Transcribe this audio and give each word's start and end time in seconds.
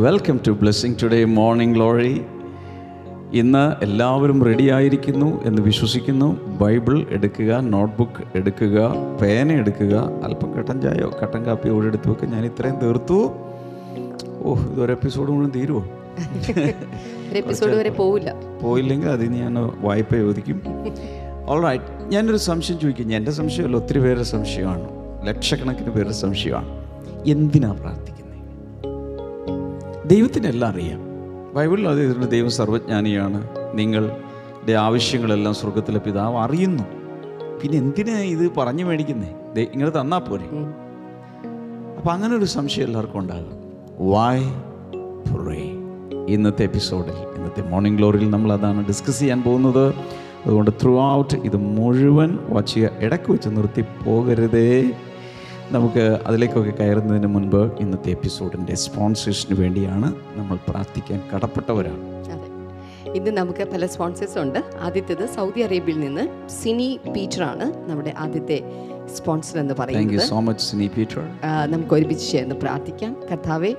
Welcome 0.00 0.40
to 0.46 0.50
blessing 0.50 0.94
today 1.02 1.24
morning 1.24 1.78
lorry 1.78 2.22
ഇന്ന് 3.32 3.84
എല്ലാവരും 3.84 4.44
ready 4.44 4.66
ആയിരിക്കുന്നു 4.70 5.44
എന്ന് 5.44 5.62
വിശ്വസിക്കുന്നു. 5.62 6.28
ബൈബിൾ 6.60 7.06
എടുക്കുക 7.10 7.58
നോട്ട്ബുക്ക് 7.72 8.22
എടുക്കുക 8.34 8.76
പേന 9.22 9.52
എടുക്കുക 9.52 9.94
അല്പം 10.24 10.52
കട്ടൻ 10.52 10.80
ചായയോ 10.80 11.10
കട്ടൻ 11.22 11.42
കാപ്പിയോ 11.46 11.74
കൂടെ 11.74 11.86
എടുത്തു 11.86 12.08
വെക്കുക 12.10 12.28
ഞാൻ 12.28 12.44
ഇത്രയും 12.44 12.76
തീർത്തു. 12.82 13.18
ഓഹ് 14.42 14.72
ഇതൊരു 14.72 14.92
എപ്പിസോഡ് 14.92 15.30
മുഴുവൻ 15.30 15.52
തീരുമോ 15.56 15.82
എപ്പിസോഡ് 17.32 17.74
വരെ 17.76 17.90
പോവില്ല. 17.90 18.34
പോയില്ലെങ്കിൽ 18.62 19.08
അതിന് 19.08 19.34
ഞാൻ 19.34 19.54
വായ്പ 19.80 20.14
ചോദിക്കും. 20.14 20.62
ഓൾറൈറ്റ് 21.46 21.90
ഞാനൊരു 22.12 22.36
സംശയം 22.36 22.80
ചോദിക്കും. 22.80 23.12
എന്റെ 23.12 23.30
സംശയമല്ല 23.30 23.76
ഒത്തിരി 23.76 23.98
പേരുടെ 23.98 24.28
സംശയമാണ്. 24.34 24.88
ലക്ഷക്കണക്കിന് 25.28 25.90
പേരുടെ 25.90 26.12
സംശയമാണ്. 26.12 26.70
എന്തിനാ 27.26 27.72
പ്രാർത്ഥിക്കുന്നത്? 27.72 28.19
ദൈവത്തിനെല്ലാം 30.10 30.72
അറിയാം. 30.72 31.00
ബൈബിളിൽ 31.54 31.88
അത് 31.88 31.98
എഴുതിയിട്ടുണ്ട് 31.98 32.30
ദൈവം 32.30 32.50
സർവജ്ഞാനിയാണ്. 32.50 33.48
നിങ്ങളുടെ 33.74 34.72
ആവശ്യങ്ങളെല്ലാം 34.72 35.54
സ്വർഗത്തിലെ 35.54 35.98
പിതാവ് 35.98 36.36
അറിയുന്നു. 36.36 36.82
പിന്നെ 37.62 37.78
എന്തിനാ 37.78 38.18
ഇത് 38.18 38.52
പറഞ്ഞു 38.56 38.84
മേടിക്കുന്നേ? 38.84 39.34
ഇങ്ങനെ 39.72 39.90
തന്നാൽ 39.90 40.18
പോരെ. 40.18 40.44
അപ്പം 41.96 42.12
അങ്ങനെ 42.12 42.36
ഒരു 42.36 42.44
സംശയം 42.44 42.84
എല്ലാവർക്കും 42.84 43.18
ഉണ്ടാകും. 43.18 43.52
വായ് 44.10 44.44
പ്രേ 45.32 45.72
ഇന്നത്തെ 46.28 46.62
എപ്പിസോഡിൽ 46.62 47.36
ഇന്നത്തെ 47.36 47.62
മോർണിംഗ് 47.62 47.98
ഗ്ലോറിയിൽ 47.98 48.30
നമ്മൾ 48.30 48.52
അതാണ് 48.52 48.86
ഡിസ്കസ് 48.86 49.18
ചെയ്യാൻ 49.18 49.42
പോകുന്നത്. 49.42 49.94
അതുകൊണ്ട് 50.46 50.70
ത്രൂ 50.82 51.02
ഔട്ട് 51.02 51.34
ഇത് 51.34 51.56
മുഴുവൻ 51.56 52.38
വാച്ച് 52.48 52.74
ചെയ്യുക. 52.74 52.90
ഇടയ്ക്ക് 52.98 53.32
വെച്ച് 53.32 53.48
നിർത്തി 53.48 53.84
പോകരുതേ. 54.06 54.90
നമുക്ക് 55.72 56.04
അതിലേക്കൊക്കെ 56.26 56.70
കയറുന്നതിന് 56.70 57.26
മുൻപ് 57.26 57.60
ഇന്നത്തെ 57.80 58.10
എപ്പിസോഡിന്റെ 58.10 58.74
സ്പോൺസേഴ്സിന് 58.74 59.56
വേണ്ടിയാണ് 59.60 60.08
നമ്മൾ 60.38 60.56
പ്രാർത്ഥിക്കാൻ 60.68 61.20
കടപ്പെട്ടവരാണ്. 61.32 62.06
ഇന്ന് 63.16 63.30
നമുക്ക് 63.30 63.62
പല 63.72 63.86
സ്പോൺസേഴ്സ് 63.86 64.38
ഉണ്ട്. 64.38 64.58
ആദ്യത്തേത് 64.80 65.24
സൗദി 65.36 65.60
അറേബ്യയിൽ 65.60 66.00
നിന്ന് 66.00 66.24
സിനി 66.50 66.88
പീറ്റർ 67.16 67.42
ആണ് 67.42 67.66
നമ്മുടെ 67.90 68.12
ആദ്യത്തെ 68.18 68.58
സ്പോൺസർ 69.16 69.56
എന്ന് 69.58 69.74
പറയുന്നത്. 69.78 70.24
So 70.26 70.40
much 70.40 70.64
Sini 70.70 70.86
Peter. 70.96 71.20
നമുക്ക് 71.66 71.94
ഒരുമിച്ച് 71.94 72.26
ചേർന്ന് 72.32 72.54
പ്രാർത്ഥിക്കാം. 72.54 73.16
കർത്താവെ 73.32 73.72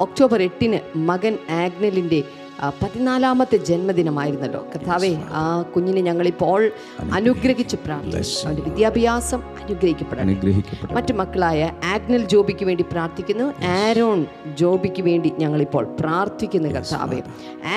ഒക്ടോബർ 0.00 0.42
എട്ടിന് 0.42 0.80
മകൻ 1.10 1.36
ആഗ്നലിന്റെ 1.62 2.20
പതിനാലാമത്തെ 2.66 3.56
ജന്മദിനമായിരുന്നല്ലോ. 3.56 4.66
കർത്താവെ 4.74 5.16
ആ 5.30 5.62
കുഞ്ഞിനെ 5.62 6.00
ഞങ്ങളിപ്പോൾ 6.00 6.70
അനുഗ്രഹിച്ചു 7.12 7.76
പ്രാർത്ഥിക്കും 7.76 8.46
അവന്റെ 8.46 8.62
വിദ്യാഭ്യാസം 8.62 9.40
അനുഗ്രഹിക്കപ്പെടണം 9.40 10.94
മറ്റു 10.94 11.12
മക്കളായ 11.12 11.72
ആഗ്നൽ 11.84 12.26
ജോബിക്ക് 12.26 12.64
വേണ്ടി 12.64 12.84
പ്രാർത്ഥിക്കുന്നു. 12.92 13.64
ആരോൺ 13.64 14.26
ജോബിക്ക് 14.54 15.02
വേണ്ടി 15.02 15.32
ഞങ്ങളിപ്പോൾ 15.38 15.84
പ്രാർത്ഥിക്കുന്നു 16.00 16.68
കർത്താവെ. 16.68 17.20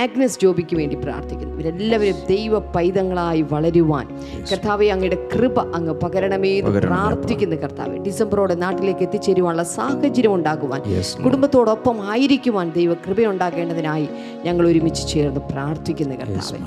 ആഗ്നസ് 0.01 0.39
ജോബിക്ക് 0.41 0.75
വേണ്ടി 0.75 0.95
പ്രാർത്ഥിക്കുന്നു. 0.95 1.53
ഇവരെല്ലാവരും 1.55 2.15
ദൈവ 2.29 2.59
പൈതങ്ങളായി 2.59 3.41
വളരുവാൻ. 3.41 4.07
കർത്താവെ 4.51 4.85
അങ്ങയുടെ 4.85 5.27
കൃപ 5.33 5.75
അങ്ങ് 5.75 5.93
പകരണമേ 5.93 6.59
പ്രാർത്ഥിക്കുന്നു 6.61 7.55
കർത്താവെ. 7.55 7.97
ഡിസംബറോടെ 7.97 8.55
നാട്ടിലേക്ക് 8.55 8.99
എത്തിച്ചേരുവാനുള്ള 8.99 9.63
സാഹചര്യം 9.63 10.33
ഉണ്ടാകുവാൻ. 10.33 10.81
കുടുംബത്തോടൊപ്പം 11.23 12.11
ആയിരിക്കുവാൻ 12.11 12.71
ദൈവ 12.71 12.93
കൃപയുണ്ടാകേണ്ടതിനായി 12.93 14.09
ഞങ്ങൾ 14.43 14.70
ഒരുമിച്ച് 14.71 15.07
ചേർന്ന് 15.07 15.39
പ്രാർത്ഥിക്കുന്ന 15.39 16.15
കർത്താവ്. 16.15 16.59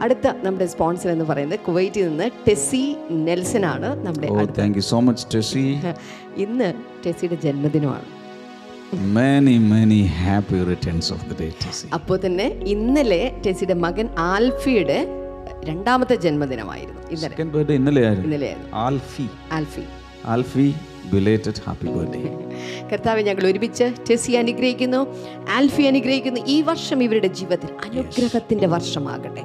അടുത്ത 0.00 0.26
നമ്മുടെ 0.42 0.66
സ്പോൺസർ 0.66 1.10
എന്ന് 1.10 1.24
പറയുന്നത് 1.24 1.60
കുവൈറ്റിൽ 1.60 2.08
നിന്ന് 2.08 2.30
ടെസി 2.48 2.96
നെൽസൺ 3.10 3.66
ആണ് 3.66 4.06
നമ്മുടെ 4.06 4.28
ഓ 4.28 4.44
thank 4.44 4.76
you 4.76 4.82
so 4.82 5.00
much 5.00 5.26
Tessy. 5.34 5.78
ഇന്ന് 6.36 6.74
ടെസിയുടെ 7.06 7.34
ജന്മദിനമാണ്. 7.34 8.18
Many 8.94 9.58
many 9.58 10.02
happy 10.02 10.64
returns 10.64 11.12
of 11.12 11.26
the 11.26 11.40
day 11.40 11.48
Tessy. 11.48 11.86
അപ്പോൾ 11.94 12.18
തന്നെ 12.26 12.44
ഇന്നലെ 12.44 13.40
ടെസിയുടെ 13.46 13.74
മകൻ 13.74 14.08
ആൽഫിയുടെ 14.18 15.06
രണ്ടാമത്തെ 15.64 16.14
ജന്മദിനമായിരുന്നു. 16.14 17.00
ഇന്നലെ. 17.74 18.14
ഇന്നലെ 18.14 18.56
Alfie. 18.74 19.26
Alfie. 19.52 19.82
Alfie. 20.24 20.74
Belated 21.14 21.62
happy 21.66 21.86
birthday 21.86 22.34
കർത്താവ് 22.92 23.20
ഞങ്ങൾ 23.20 23.46
ഒരുമിച്ച് 23.46 23.84
ടെസി 24.10 24.32
അനുഗ്രഹിക്കുന്നു 24.32 25.14
ആൽഫി 25.54 25.82
അനുഗ്രഹിക്കുന്നു. 25.82 26.40
ഈ 26.46 26.62
വർഷം 26.62 27.02
ഇവരുടെ 27.02 27.26
ജീവിതത്തിൽ 27.26 27.68
അനുഗ്രഹത്തിന്റെ 27.84 28.66
വർഷമാകട്ടെ. 28.66 29.42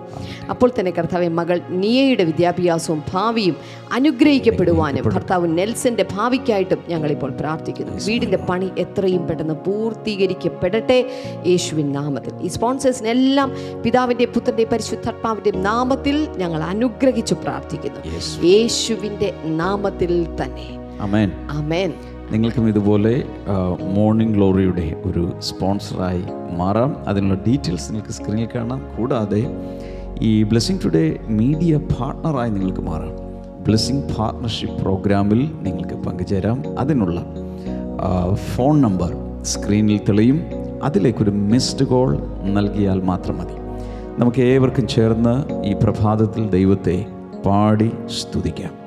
അപ്പോൾ 0.49 0.71
തന്നെ 0.79 0.91
കർത്താവ് 0.91 1.29
മകൾ 1.29 1.61
നിയയുടെ 1.69 2.23
വിദ്യാഭ്യാസവും 2.23 3.03
ഭാവിയും 3.13 3.55
അനുഗ്രഹിക്കപ്പെടുവാനും 3.93 5.09
ഭർത്താവ് 5.09 5.57
നെൽസന്റെ 5.57 6.05
ഭാവിക്കായിട്ടും 6.11 6.83
ഞങ്ങളിപ്പോൾ 6.87 7.31
പ്രാർത്ഥിക്കുന്നു. 7.31 8.05
വീടിന്റെ 8.05 8.37
പണി 8.37 8.69
എത്രയും 8.77 9.27
പെട്ടെന്ന് 9.27 9.53
പൂർത്തീകരിക്കപ്പെടട്ടെ. 9.53 11.05
യേശുവിൻ 11.47 11.91
നാമത്തിൽ. 11.91 12.33
ഈ 12.41 12.47
സ്പോൺസേഴ്സിനെല്ലാം 12.47 13.51
പിതാവിന്റെ 13.83 14.25
പുത്രന്റെ 14.25 14.63
പരിശുദ്ധാത്മാവിന്റെ 14.63 15.51
നാമത്തിൽ 15.51 16.27
ഞങ്ങൾ 16.37 16.63
അനുഗ്രഹിച്ചു 16.63 17.33
പ്രാർത്ഥിക്കുന്നു. 17.33 17.99
യേശുവിന്റെ 18.47 19.33
നാമത്തിൽ 19.43 20.25
തന്നെ. 20.43 20.82
അമേൻ 21.01 21.31
അമേൻ 21.51 21.93
നിങ്ങൾക്കും 22.31 22.67
ഇതുപോലെ 22.69 23.23
മോർണിംഗ് 23.93 24.33
ഗ്ലോറിയുടെ 24.33 25.01
ഒരു 25.05 25.31
സ്പോൺസറായി 25.39 26.23
മാറാം. 26.57 27.07
അതിനുള്ള 27.07 27.37
ഡീറ്റെയിൽസ് 27.47 27.89
നിങ്ങൾക്ക് 27.89 28.09
സ്ക്രീനിൽ 28.09 28.47
കാണാം. 28.55 28.81
കൂടാതെ 28.97 29.41
ഈ 30.21 30.43
ബ്ലെസ്സിങ് 30.43 30.79
ടുഡേ 30.85 31.17
മീഡിയ 31.27 31.77
പാർട്ണറായി 31.77 32.49
നിങ്ങൾക്ക് 32.49 32.81
മാറാം. 32.81 33.13
ബ്ലെസ്സിങ് 33.63 34.03
പാർട്ണർഷിപ്പ് 34.17 34.81
പ്രോഗ്രാമിൽ 34.81 35.51
നിങ്ങൾക്ക് 35.61 35.93
പങ്കുചേരാം. 35.93 36.63
അതിനുള്ള 36.79 37.25
ഫോൺ 38.55 38.81
നമ്പർ 38.81 39.13
സ്ക്രീനിൽ 39.41 39.99
തെളിയും. 40.09 40.41
അതിലേക്കൊരു 40.83 41.31
മിസ്ഡ് 41.31 41.85
കോൾ 41.87 42.17
നൽകിയാൽ 42.43 43.01
മാത്രം 43.01 43.37
മതി. 43.37 43.57
നമുക്ക് 44.19 44.41
ഏവർക്കും 44.41 44.87
ചേർന്ന് 44.87 45.65
ഈ 45.65 45.73
പ്രഭാതത്തിൽ 45.73 46.49
ദൈവത്തെ 46.49 47.05
പാടി 47.45 47.91
സ്തുതിക്കാം. 48.07 48.82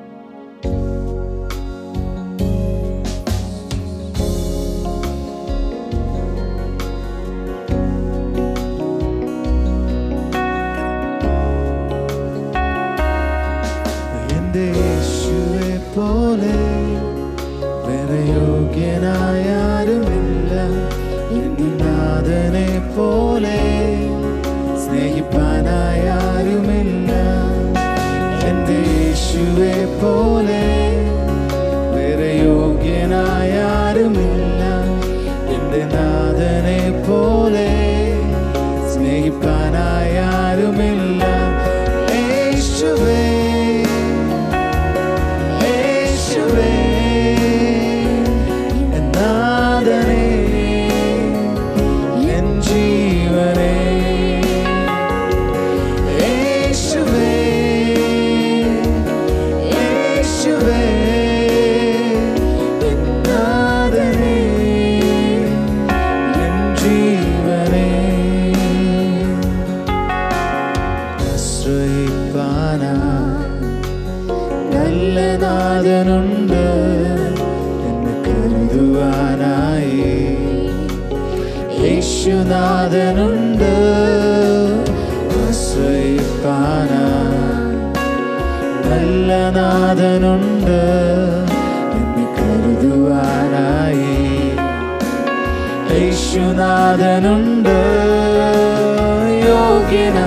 യോഗ്യന 99.76 100.20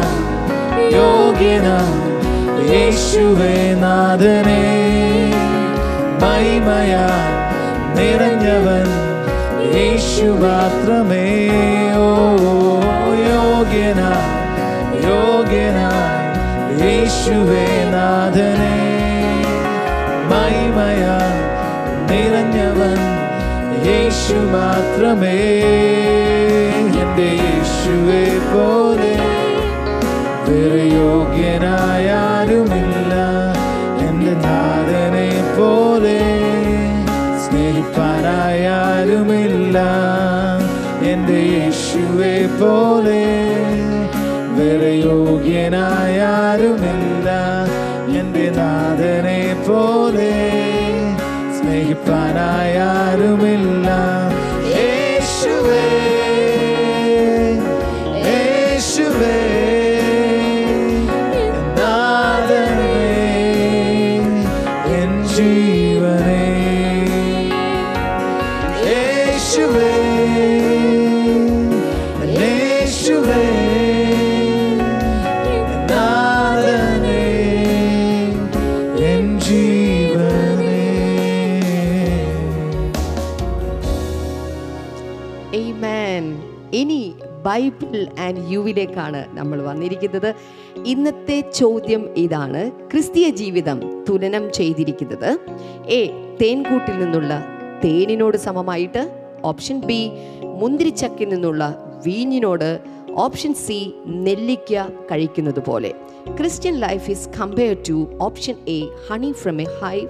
യോഗ്യന 0.96 1.68
യേശുവേ 2.72 3.54
നാഥനെ 3.81 4.60
മഹിമയ 6.22 6.94
നിറഞ്ഞവൻ 7.98 8.86
യേശു 9.75 10.28
മാത്രമേ 10.44 11.25
ഓ 12.01 12.12
യോഗ്യന 13.25 14.01
യോഗ്യന 15.07 15.80
യേശുവേ 16.84 17.66
നാഥനെ 17.95 18.75
മഹിമയ 20.31 21.04
നിറഞ്ഞവൻ 22.12 23.00
യേശു 23.90 24.38
മാത്രമേ 24.54 25.38
എന്റെ 27.19 27.31
യേശുവെ 27.44 28.25
പോലെ. 28.51 29.16
വേറെ 30.45 30.83
യോഗ്യനായാലുമില്ല 30.95 33.13
എന്റെ 34.07 34.33
നാഥനെ 34.45 35.31
പോലെ. 35.57 36.21
സ്നേഹിപ്പാനായാലുമില്ല 37.44 39.77
എന്റെ 41.12 41.33
യേശുവെ 41.33 42.38
പോലെ. 42.62 43.25
വേറെ 44.57 44.94
യോഗ്യനായാലുമില്ല 44.94 47.30
എന്റെ 48.19 48.48
നാഥനെ 48.50 49.42
പോലെ. 49.68 50.33
സ്നേഹിപ്പാനായാലുമില്ല 51.57 53.89
ആൻഡ് 88.86 89.26
നമ്മൾ 89.34 89.62
വന്നിരിക്കുന്നത്. 89.62 90.36
ഇന്നത്തെ 90.86 91.40
ചോദ്യം 91.42 92.18
ഇതാണ്. 92.18 92.72
ക്രിസ്തീയ 92.92 93.30
ജീവിതം 93.30 94.06
തുലനം 94.10 94.52
ചെയ്തിരിക്കുന്നത്. 94.52 95.38
എ 95.86 96.10
തേൻകൂട്ടിൽ 96.42 97.00
നിന്നുള്ള 97.00 97.46
തേനിനോട് 97.84 98.38
സമമായിട്ട്. 98.38 99.31
ഓപ്ഷൻ 99.44 99.80
ബി 99.80 100.10
മുന്തിരിച്ചക്കിൽ 100.44 101.30
നിന്നുള്ള 101.30 101.84
വീഞ്ഞിനോട്. 102.06 102.80
ഓപ്ഷൻ 103.16 103.54
സി 103.54 103.94
നെല്ലിക്ക 104.08 104.84
കഴിക്കുന്നത് 104.84 105.64
പോലെ. 105.66 105.94
Christian 106.38 106.76
life 106.76 107.12
is 107.12 107.30
compare 107.40 107.78
to 107.90 108.08
option 108.22 108.56
A 108.68 108.88
honey 109.10 109.31
from 109.31 109.62
a 109.62 109.66
hive 109.81 110.08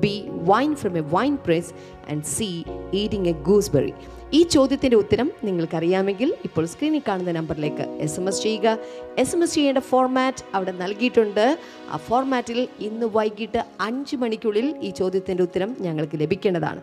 B 0.00 0.24
wine 0.26 0.74
from 0.74 0.98
a 0.98 1.00
wine 1.00 1.36
press 1.46 1.70
and 2.10 2.22
C 2.22 2.64
eating 2.92 3.28
a 3.28 3.32
gooseberry. 3.32 3.92
ഈ 4.32 4.42
ചോദ്യത്തിന്റെ 4.42 4.96
ഉത്തരം 4.96 5.30
നിങ്ങൾക്കറിയാമെങ്കിൽ 5.44 6.34
ഇപ്പോൾ 6.44 6.66
സ്ക്രീനിൽ 6.66 7.02
കാണുന്ന 7.08 7.32
നമ്പറിലേക്ക് 7.32 7.84
എസ് 8.00 8.20
എം 8.20 8.28
എസ് 8.28 8.42
ചെയ്യുക. 8.42 8.78
എസ് 9.18 9.34
എം 9.36 9.42
എസ് 9.42 9.54
ചെയ്യേണ്ട 9.54 9.78
ഫോർമാറ്റ് 9.78 10.44
അവിടെ 10.54 10.72
നൽകിയിട്ടുണ്ട്. 10.72 11.58
ആ 11.90 11.96
ഫോർമാറ്റിൽ 11.96 12.68
ഇന്ന് 12.80 13.06
വൈകിട്ട് 13.12 13.64
അഞ്ച് 13.80 14.16
മണിക്കുള്ളിൽ 14.16 14.76
ഈ 14.80 14.90
ചോദ്യത്തിന്റെ 14.90 15.42
ഉത്തരം 15.42 15.76
ഞങ്ങൾക്ക് 15.80 16.20
ലഭിക്കേണ്ടതാണ്. 16.20 16.80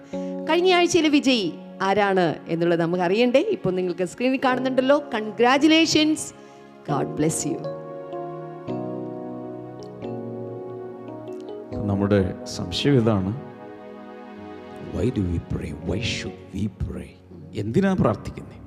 കഴിഞ്ഞ 0.49 0.73
ആഴ്ചയിലെ 0.73 1.09
വിജയി 1.09 1.53
ആരാണ് 1.81 2.35
എന്നുള്ളത് 2.47 2.81
നമുക്ക് 2.81 3.03
അറിയണ്ടേ? 3.03 3.39
ഇപ്പോൾ 3.39 3.73
നിങ്ങൾക്ക് 3.75 4.03
സ്ക്രീനിൽ 4.03 4.39
കാണുന്നുണ്ടല്ലോ. 4.45 5.03
കൺഗ്രാറ്റുലേഷൻസ് 5.13 6.33
ഗാഡ് 6.89 7.07
ബ്ലെസ് 7.07 7.47
യു 7.47 7.57
നമ്മുടെ 11.91 12.45
സംശയം 12.45 12.95
ഇതാണ്. 13.01 13.29
Why 14.95 15.05
do 15.17 15.21
we 15.21 15.39
pray 15.53 15.69
why 15.85 16.01
should 16.01 16.43
we 16.55 16.65
pray 16.65 17.05
എന്തിനാ 17.57 17.93
പ്രാർത്ഥിക്കുന്നത് 17.93 18.57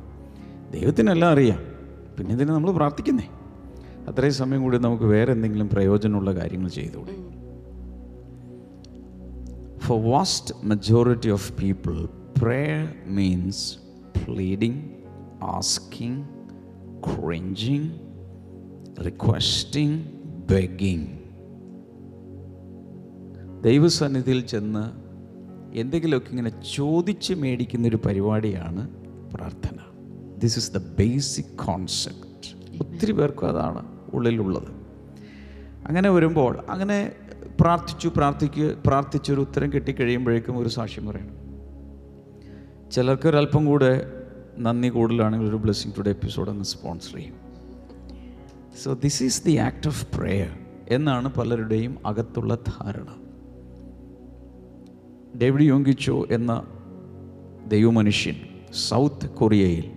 ദൈവത്തിനെല്ലാം 0.72 1.32
അറിയാം. 1.32 1.58
പിന്നെ 2.18 2.32
എന്തിനാ 2.32 2.54
നമ്മൾ 2.54 2.70
പ്രാർത്ഥിക്കുന്നേ? 2.70 3.28
അത്രയും 4.08 4.32
സമയം 4.32 4.62
കൂടി 4.62 4.78
നമുക്ക് 4.78 5.04
വേറെ 5.04 5.32
എന്തെങ്കിലും 5.32 5.68
പ്രയോജനമുള്ള 5.68 6.34
കാര്യങ്ങൾ 6.34 6.68
ചെയ്തുകൂടെ? 6.68 7.14
For 9.78 10.10
vast 10.10 10.54
majority 10.64 11.28
of 11.28 11.52
people 11.52 12.08
prayer 12.38 12.94
means 13.06 13.78
pleading 14.24 14.82
asking 15.42 16.24
cringing 17.04 17.90
requesting 19.04 20.04
begging 20.50 21.06
ദൈവസന്നിധിയിൽ 23.62 24.40
ചെന്ന് 24.46 25.09
എന്തെങ്കിലുമൊക്കെ 25.74 26.30
ഇങ്ങനെ 26.30 26.62
ചോദിച്ച് 26.76 27.34
മേടിക്കുന്ന 27.34 27.88
ഒരു 27.88 27.98
പരിപാടിയാണ് 28.06 28.88
പ്രാർത്ഥന. 29.34 29.76
This 30.38 30.58
is 30.58 30.72
the 30.72 30.78
basic 30.78 31.66
concept 31.66 32.80
ഒത്തിരി 32.80 33.12
പേർക്കും 33.12 33.48
അതാണ് 33.48 33.86
ഉള്ളിലുള്ളത്. 34.14 34.80
അങ്ങനെ 35.86 36.10
വരുമ്പോൾ 36.10 36.64
അങ്ങനെ 36.68 37.12
പ്രാർത്ഥിച്ചു 37.60 38.12
പ്രാർത്ഥിക്കുക 38.16 38.70
പ്രാർത്ഥിച്ചൊരു 38.86 39.40
ഉത്തരം 39.40 39.72
കിട്ടിക്കഴിയുമ്പോഴേക്കും 39.72 40.58
ഒരു 40.58 40.68
സാക്ഷ്യം 40.68 41.06
പറയണം. 41.06 41.36
ചിലർക്ക് 42.90 43.28
ഒരല്പം 43.28 43.64
കൂടെ 43.64 44.12
നന്ദി 44.58 44.88
കൂടുതലാണെങ്കിൽ 44.88 45.48
ഒരു 45.48 45.56
ബ്ലെസ്സിങ് 45.56 45.92
ടുഡേ 45.98 46.10
എപ്പിസോഡ് 46.10 46.50
അങ്ങ് 46.50 46.64
സ്പോൺസർ 46.64 47.16
ചെയ്യും. 47.16 47.34
So 48.84 48.92
this 48.92 49.22
is 49.22 49.44
the 49.44 49.56
act 49.56 49.86
of 49.86 50.06
prayer 50.16 50.58
എന്നാണ് 50.88 51.34
പലരുടെയും 51.34 51.98
അകത്തുള്ള 52.06 52.54
ധാരണ. 52.54 53.06
ഡേവിഡ് 55.38 55.62
യോങ്കിച്ചോ 55.62 56.26
എന്ന 56.30 56.64
ദൈവമനുഷ്യൻ 57.66 58.34
സൗത്ത് 58.88 59.26
കൊറിയയിൽ 59.30 59.90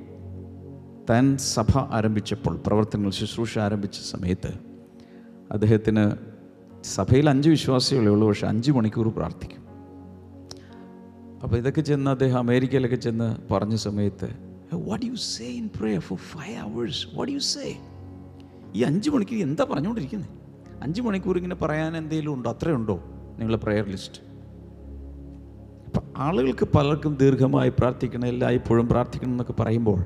താൻ 1.10 1.38
സഭ 1.38 1.78
ആരംഭിച്ചപ്പോൾ 1.92 2.58
പ്രവർത്തനങ്ങൾ 2.68 3.10
ശുശ്രൂഷ 3.12 3.60
ആരംഭിച്ച 3.60 4.00
സമയത്ത് 4.00 4.54
അദ്ദേഹത്തിന് 5.52 6.12
സഭയിൽ 6.84 7.30
അഞ്ച് 7.30 7.50
വിശ്വാസികളേ 7.50 8.08
ഉള്ളൂ 8.08 8.28
പക്ഷെ 8.28 8.48
അഞ്ച് 8.48 8.72
മണിക്കൂർ 8.72 9.08
പ്രാർത്ഥിക്കും. 9.08 9.60
അപ്പോൾ 11.44 11.58
ഇതൊക്കെ 11.58 11.82
ചെന്ന് 11.82 12.12
അദ്ദേഹം 12.12 12.40
അമേരിക്കയിലൊക്കെ 12.40 12.96
ചെന്ന് 12.96 13.54
പറഞ്ഞ 13.54 13.76
സമയത്ത് 13.76 14.30
what 14.72 15.06
you 15.06 15.16
say 15.16 15.44
in 15.46 15.68
prayer 15.68 16.00
for 16.00 16.18
five 16.18 16.56
hours 16.56 17.08
what 17.16 17.34
you 17.34 17.38
say 17.38 17.78
ഈ 18.74 18.84
അഞ്ച് 18.84 19.10
മണിക്കൂർ 19.10 19.38
എന്താ 19.42 19.64
പറഞ്ഞുകൊണ്ടിരിക്കുന്നത് 19.64 20.30
അഞ്ച് 20.82 21.02
മണിക്കൂർ 21.02 21.38
ഇങ്ങനെ 21.38 21.56
പറയാൻ 21.56 21.98
എന്തെങ്കിലും 21.98 22.34
ഉണ്ടോ? 22.34 22.50
അത്രയുണ്ടോ 22.50 22.96
നിങ്ങളുടെ 23.38 23.58
പ്രെയർ 23.58 23.88
ലിസ്റ്റ് 23.90 24.33
ആളുകൾക്ക് 26.24 26.66
പലർക്കും 26.76 27.14
ദീർഘമായി 27.22 27.72
പ്രാർത്ഥിക്കണം 27.80 28.28
എല്ലായ്പ്പോഴും 28.34 28.88
പ്രാർത്ഥിക്കണം 28.90 29.32
എന്നൊക്കെ 29.32 29.56
പറയുമ്പോൾ 29.62 30.00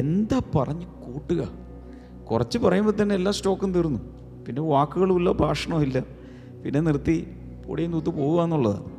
എന്താ 0.00 0.38
പറഞ്ഞ് 0.56 0.86
കൂട്ടുക? 1.04 1.42
കുറച്ച് 2.30 2.58
പറയുമ്പോൾ 2.58 2.94
തന്നെ 3.00 3.14
എല്ലാ 3.14 3.32
സ്റ്റോക്കും 3.32 3.70
തീർന്നു. 3.76 4.00
പിന്നെ 4.46 4.62
വാക്കുകളുമില്ല 4.62 5.30
ഭാഷണവും 5.44 5.82
ഇല്ല 5.82 5.98
പിന്നെ 6.64 6.80
നിർത്തി 6.80 7.16
പൊടിയും 7.66 7.92
തൂത്ത് 7.92 8.10
പോവുക 8.18 8.42
എന്നുള്ളതാണ് 8.42 8.92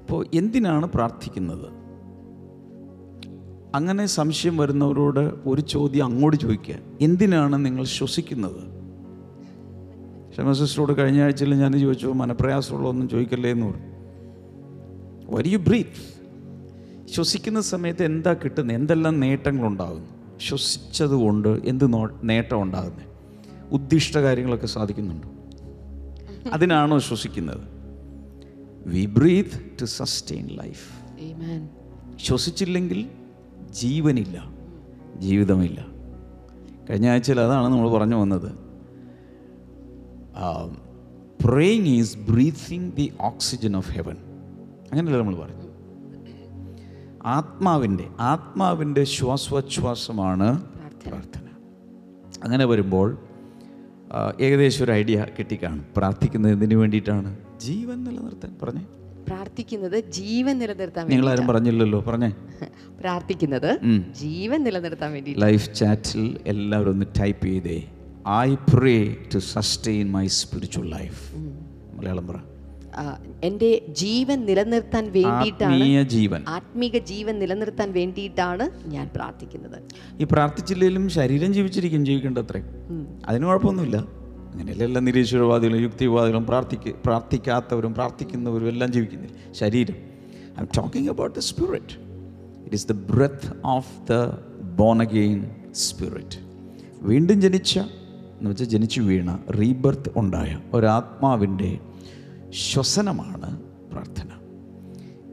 അപ്പോൾ 0.00 0.20
എന്തിനാണ് 0.34 0.86
പ്രാർത്ഥിക്കുന്നത്? 0.94 1.68
അങ്ങനെ 3.78 4.04
സംശയം 4.18 4.56
വരുന്നവരോട് 4.56 5.22
ഒരു 5.50 5.62
ചോദ്യം 5.74 6.04
അങ്ങോട്ട് 6.04 6.36
ചോദിക്കുക. 6.36 6.76
എന്തിനാണ് 7.00 7.56
നിങ്ങൾ 7.66 7.84
ശ്വസിക്കുന്നത്? 7.84 8.60
ക്ഷമ 10.32 10.52
സിസ്റ്ററോട് 10.60 10.92
കഴിഞ്ഞ 10.98 11.22
ആഴ്ചയിൽ 11.22 11.54
ഞാൻ 11.54 11.72
ചോദിച്ചു 11.84 12.06
മനപ്രയാസമുള്ളതൊന്നും 12.06 13.08
ചോദിക്കല്ലേ 13.08 13.50
എന്ന് 13.50 13.66
പറഞ്ഞു. 13.66 13.90
വരി 15.34 15.48
യു 15.48 15.56
ബ്രീത്ത് 15.56 16.14
ശ്വസിക്കുന്ന 17.10 17.60
സമയത്ത് 17.60 18.04
എന്താ 18.04 18.32
കിട്ടുന്നത് 18.32 18.76
എന്തെല്ലാം 18.76 19.20
നേട്ടങ്ങളുണ്ടാകുന്നു? 19.20 20.38
ശ്വസിച്ചത് 20.38 21.10
കൊണ്ട് 21.10 21.48
എന്ത് 21.48 21.84
നേട്ടം 22.22 22.62
ഉണ്ടാകുന്നത് 22.62 23.06
ഉദ്ദിഷ്ട 23.72 24.18
കാര്യങ്ങളൊക്കെ 24.18 24.66
സാധിക്കുന്നുണ്ട്? 24.66 25.26
അതിനാണോ 26.48 26.98
ശ്വസിക്കുന്നത്? 26.98 27.60
We 28.86 29.06
breathe 29.06 29.80
to 29.80 29.84
sustain 29.84 30.46
life 30.46 31.04
Amen. 31.14 32.18
ശ്വസിച്ചില്ലെങ്കിൽ 32.18 33.08
ജീവനില്ല. 33.70 34.54
ജീവിതമില്ല. 35.18 35.86
കഴിഞ്ഞ 36.90 37.08
ആഴ്ചയിൽ 37.08 37.40
അതാണ് 37.40 37.68
നമ്മൾ 37.68 37.90
പറഞ്ഞു 37.90 38.16
വന്നത്. 38.16 38.52
Praying 41.44 41.86
is 41.86 42.16
breathing 42.16 42.92
the 42.92 43.12
oxygen 43.20 43.76
of 43.76 43.92
heaven 43.92 44.16
അങ്ങനെയല്ല 44.94 45.22
നമ്മൾ 45.22 45.36
പറഞ്ഞു 45.36 45.64
ആത്മാവിന്റെ 47.26 48.08
ആത്മാവിന്റെ 48.20 49.04
ശ്വാസോച്ഛ്വാസമാണ് 49.04 50.64
പ്രാർത്ഥന. 51.06 51.42
അങ്ങനെ 52.44 52.64
വരുമ്പോൾ 52.64 53.18
ഏകദേശം 54.40 54.84
ഒരു 54.84 54.92
ഐഡിയ 54.92 55.26
കിട്ടിക്കാണും. 55.38 55.84
പ്രാർത്ഥിക്കുന്നത് 55.96 56.52
എന്തിനു 56.52 56.76
വേണ്ടിയിട്ടാണ്? 56.76 57.38
ജീവൻ 57.60 58.04
നിലനിർത്താൻ. 58.04 58.56
പറഞ്ഞേ. 58.62 58.86
പ്രാർത്ഥിക്കുന്നത് 59.28 60.10
ജീവൻ 60.10 60.58
നിലനിർത്താൻ 60.58 61.08
നിങ്ങൾ 61.08 61.28
ആരും 61.28 61.46
പറഞ്ഞില്ലല്ലോ. 61.46 62.00
പറഞ്ഞേ. 62.00 62.32
പ്രാർത്ഥിക്കുന്നത് 63.00 63.78
ജീവൻ 64.20 64.64
നിലനിർത്താൻ 64.64 65.12
വേണ്ടി 65.12 65.34
ലൈഫ് 65.38 65.74
ചാറ്റിൽ 65.74 66.38
എല്ലാവരും 66.46 66.90
ഒന്ന് 66.90 67.06
ടൈപ്പ് 67.20 67.46
ചെയ്തേ. 67.46 67.88
I 68.28 68.54
pray 68.54 69.16
to 69.34 69.38
sustain 69.38 70.12
my 70.12 70.26
spiritual 70.26 70.90
life 70.90 71.36
Malayalam 71.98 72.26
പറ. 72.26 72.34
എന്റെ 73.44 73.82
ജീവൻ 73.88 74.44
നിലനിർത്താൻ 74.44 75.04
വേണ്ടിയിട്ടാണ് 75.12 76.02
ജീവൻ. 76.02 76.44
ആത്മീക 76.48 76.98
ജീവൻ 76.98 77.38
നിലനിർത്താൻ 77.38 77.92
വേണ്ടിയിട്ടാണ് 77.92 78.70
ഞാൻ 78.86 79.10
പ്രാർത്ഥിക്കുന്നത്. 79.14 79.78
ഈ 80.20 80.26
പ്രാർത്ഥിച്ചില്ലെങ്കിലും 80.32 81.08
ശരീരം 81.08 81.52
ജീവിച്ചിരിക്കും 81.52 82.06
ജീവിക്കേണ്ടത്രേ. 82.06 82.62
അതിന് 83.24 83.46
കുഴപ്പമൊന്നുമില്ല. 83.46 83.96
അങ്ങനെയല്ല 84.52 84.84
എല്ലാ 84.84 85.00
നിരീശ്വരവാദികളും 85.00 85.82
യുക്തിവാദികളും 85.82 86.46
പ്രാർത്ഥിക്ക 86.46 86.90
പ്രാർത്ഥിക്കാത്തവരും 87.06 87.94
പ്രാർത്ഥിക്കുന്നവരും 87.94 88.68
എല്ലാം 88.68 88.92
ജീവിക്കുന്നില്ല. 88.92 89.36
ശരീരം. 89.52 89.94
I'm 90.60 90.68
talking 90.76 91.10
about 91.10 91.36
the 91.36 91.38
spirit 91.38 91.94
it 92.64 92.74
is 92.74 92.88
the 92.88 92.92
breath 92.92 93.52
of 93.64 94.12
the 94.12 94.14
born 94.62 95.02
again 95.02 95.50
spirit 95.74 96.38
വീണ്ടും 97.00 97.40
ജനിച്ച 97.40 97.78
എന്ന് 98.38 98.50
വെച്ചാൽ 98.50 98.66
ജനിച്ചു 98.66 99.00
വീണ 99.00 99.38
റീബർത്ത് 99.60 100.10
ഉണ്ടായ 100.16 100.58
ഒരാത്മാവിന്റെ 100.74 101.78
ശ്വസനമാണ് 102.54 103.62
പ്രാർത്ഥന. 103.92 104.28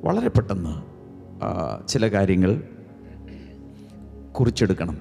വളരെ 0.03 0.29
പെട്ടെന്ന് 0.29 0.73
ചില 1.87 2.07
കാര്യങ്ങൾ 2.07 2.63
കുറിച്ചെടുക്കണം. 4.31 4.97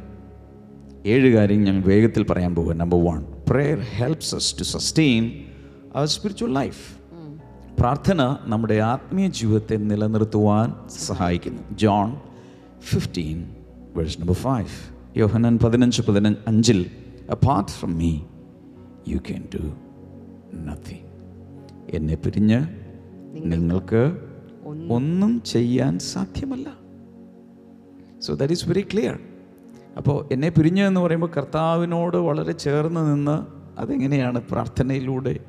ഏഴ് 1.07 1.29
കാര്യം 1.35 1.65
ഞാൻ 1.65 1.83
വേഗത്തിൽ 1.87 2.23
പറയാൻ 2.23 2.55
പോകുക 2.55 2.73
number 2.73 2.99
one 3.05 3.25
prayer 3.51 3.79
helps 3.79 4.35
us 4.35 4.59
to 4.59 4.63
sustain 4.63 5.25
our 5.95 6.07
spiritual 6.07 6.53
life 6.55 6.83
പ്രാർത്ഥന 7.81 8.37
നമ്മുടെ 8.45 8.75
ആത്മീയ 8.75 9.29
ജീവിതത്തെ 9.29 9.75
നിലനിർത്തുവാൻ 9.75 10.75
സഹായിക്കുന്നു. 10.91 11.63
John 11.73 12.17
fifteen 12.81 13.39
verse 13.97 14.21
number 14.21 14.35
five 14.35 14.73
Yohanan 15.17 15.59
പതിനഞ്ച് 15.59 16.03
പതിനഞ്ച് 16.03 16.41
അഞ്ചിൽ 16.47 16.87
apart 17.31 17.71
from 17.71 17.99
me 17.99 18.13
you 19.09 19.17
can 19.17 19.45
do 19.55 19.63
nothing 20.55 21.10
എന്നെ 21.95 22.15
പിരിഞ്ഞ് 22.15 22.67
നിങ്ങൾക്ക് 23.53 24.19
ഒന്നും 24.91 25.43
ചെയ്യാൻ 25.43 25.99
സാധ്യമല്ല. 25.99 26.79
So 28.21 28.35
that 28.35 28.53
is 28.53 28.69
very 28.69 28.87
clear 28.93 29.19
അപ്പോൾ 29.97 30.29
എന്നെ 30.33 30.49
പിരിഞ്ഞു 30.49 30.83
എന്ന് 30.83 31.01
പറയുമ്പോൾ 31.01 31.31
കർത്താവിനോട് 31.37 32.17
വളരെ 32.17 32.53
ചേർന്ന് 32.53 33.15
നിന്ന് 33.15 33.47
അതെങ്ങനെയാണ് 33.81 34.43
പ്രാർത്ഥനയിലൂടെ 34.51 35.41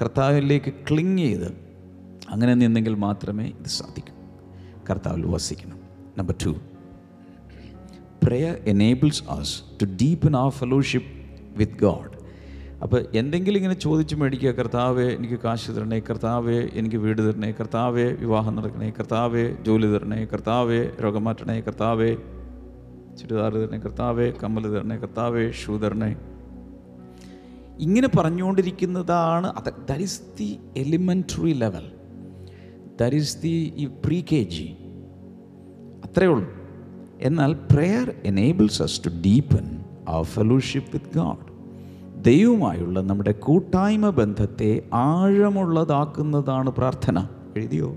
കർത്താവിലേക്ക് 0.00 0.72
ക്ലിങ് 0.72 1.18
ചെയ്ത് 1.18 1.52
അങ്ങനെ 2.30 2.54
നിന്നെങ്കിൽ 2.54 2.94
മാത്രമേ 2.94 3.44
ഇത് 3.44 3.66
സാധിക്കൂ. 3.66 4.14
കർത്താവിൽ 4.90 5.26
വസിക്കണം. 5.26 5.78
Number 6.18 6.34
two 6.46 6.54
prayer 8.24 8.56
enables 8.66 9.22
us 9.30 9.62
to 9.80 9.84
deepen 9.84 10.36
a 10.36 10.48
fellowship 10.48 11.08
with 11.58 11.78
God 11.80 12.17
അപ്പോൾ 12.82 13.04
എന്തെങ്കിലും 13.14 13.58
ഇങ്ങനെ 13.58 13.74
ചോദിച്ച് 13.74 14.14
മേടിക്കുക 14.14 14.50
കർത്താവേ 14.50 15.12
എനിക്ക് 15.12 15.34
കാശ് 15.34 15.70
തരണേ 15.70 15.98
കർത്താവേ 15.98 16.68
എനിക്ക് 16.74 16.96
വീട് 16.96 17.22
തരണേ 17.28 17.50
കർത്താവേ 17.50 18.12
വിവാഹം 18.12 18.56
നടക്കണേ 18.56 18.90
കർത്താവേ 18.90 19.56
ജോലി 19.62 19.86
തരണേ 19.86 20.24
കർത്താവേ 20.24 20.90
രോഗം 21.02 21.24
മാറ്റണേ 21.24 21.60
കർത്താവേ 21.60 22.16
ചുരിദാർ 23.20 23.52
തരണേ 23.52 23.78
കർത്താവേ 23.78 24.30
കമ്മൽ 24.30 24.70
തരണേ 24.70 24.96
കർത്താവെ 24.96 25.50
ഷൂ 25.50 25.76
തരണേ. 25.76 26.16
ഇങ്ങനെ 27.78 28.08
പറഞ്ഞുകൊണ്ടിരിക്കുന്നതാണ് 28.08 29.46
അത്. 29.46 29.70
That 29.88 30.02
is 30.02 30.22
the 30.38 30.58
elementary 30.76 31.52
level 31.52 31.92
that 33.00 33.16
is 33.16 33.42
the 33.42 33.72
ഈ 33.76 33.86
പ്രീ 33.86 34.20
കെ 34.32 34.42
ജി 34.42 34.76
അത്രയേ 36.04 36.28
ഉള്ളൂ. 36.28 36.48
എന്നാൽ 37.20 37.54
prayer 37.54 38.14
enables 38.24 38.82
us 38.82 39.04
to 39.04 39.08
deepen 39.08 39.84
our 40.10 40.24
fellowship 40.24 40.92
with 40.92 41.14
God 41.14 41.47
ദൈവവുമായുള്ള 42.22 43.00
നമ്മുടെ 43.00 43.32
കൂട്ടായ്മ 43.32 44.10
ബന്ധത്തെ 44.10 44.82
ആഴമുള്ളതാക്കുന്നതാണ് 44.94 46.70
പ്രാർത്ഥന. 46.70 47.28
എഴുതിയോ? 47.56 47.96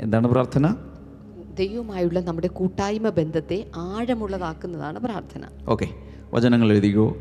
എന്താണ് 0.00 0.26
പ്രാർത്ഥന? 0.26 0.74
ദൈവമായുള്ള 1.58 2.20
നമ്മുടെ 2.20 2.46
കൂട്ടായ്മ 2.46 3.08
ബന്ധത്തെ 3.08 3.70
ആഴമുള്ളതാക്കുന്നതാണ് 3.76 4.98
പ്രാർത്ഥന. 4.98 5.42
ഓക്കെ 5.68 5.88
വചനങ്ങൾ 6.34 6.72
എഴുതിയോ 6.72 7.16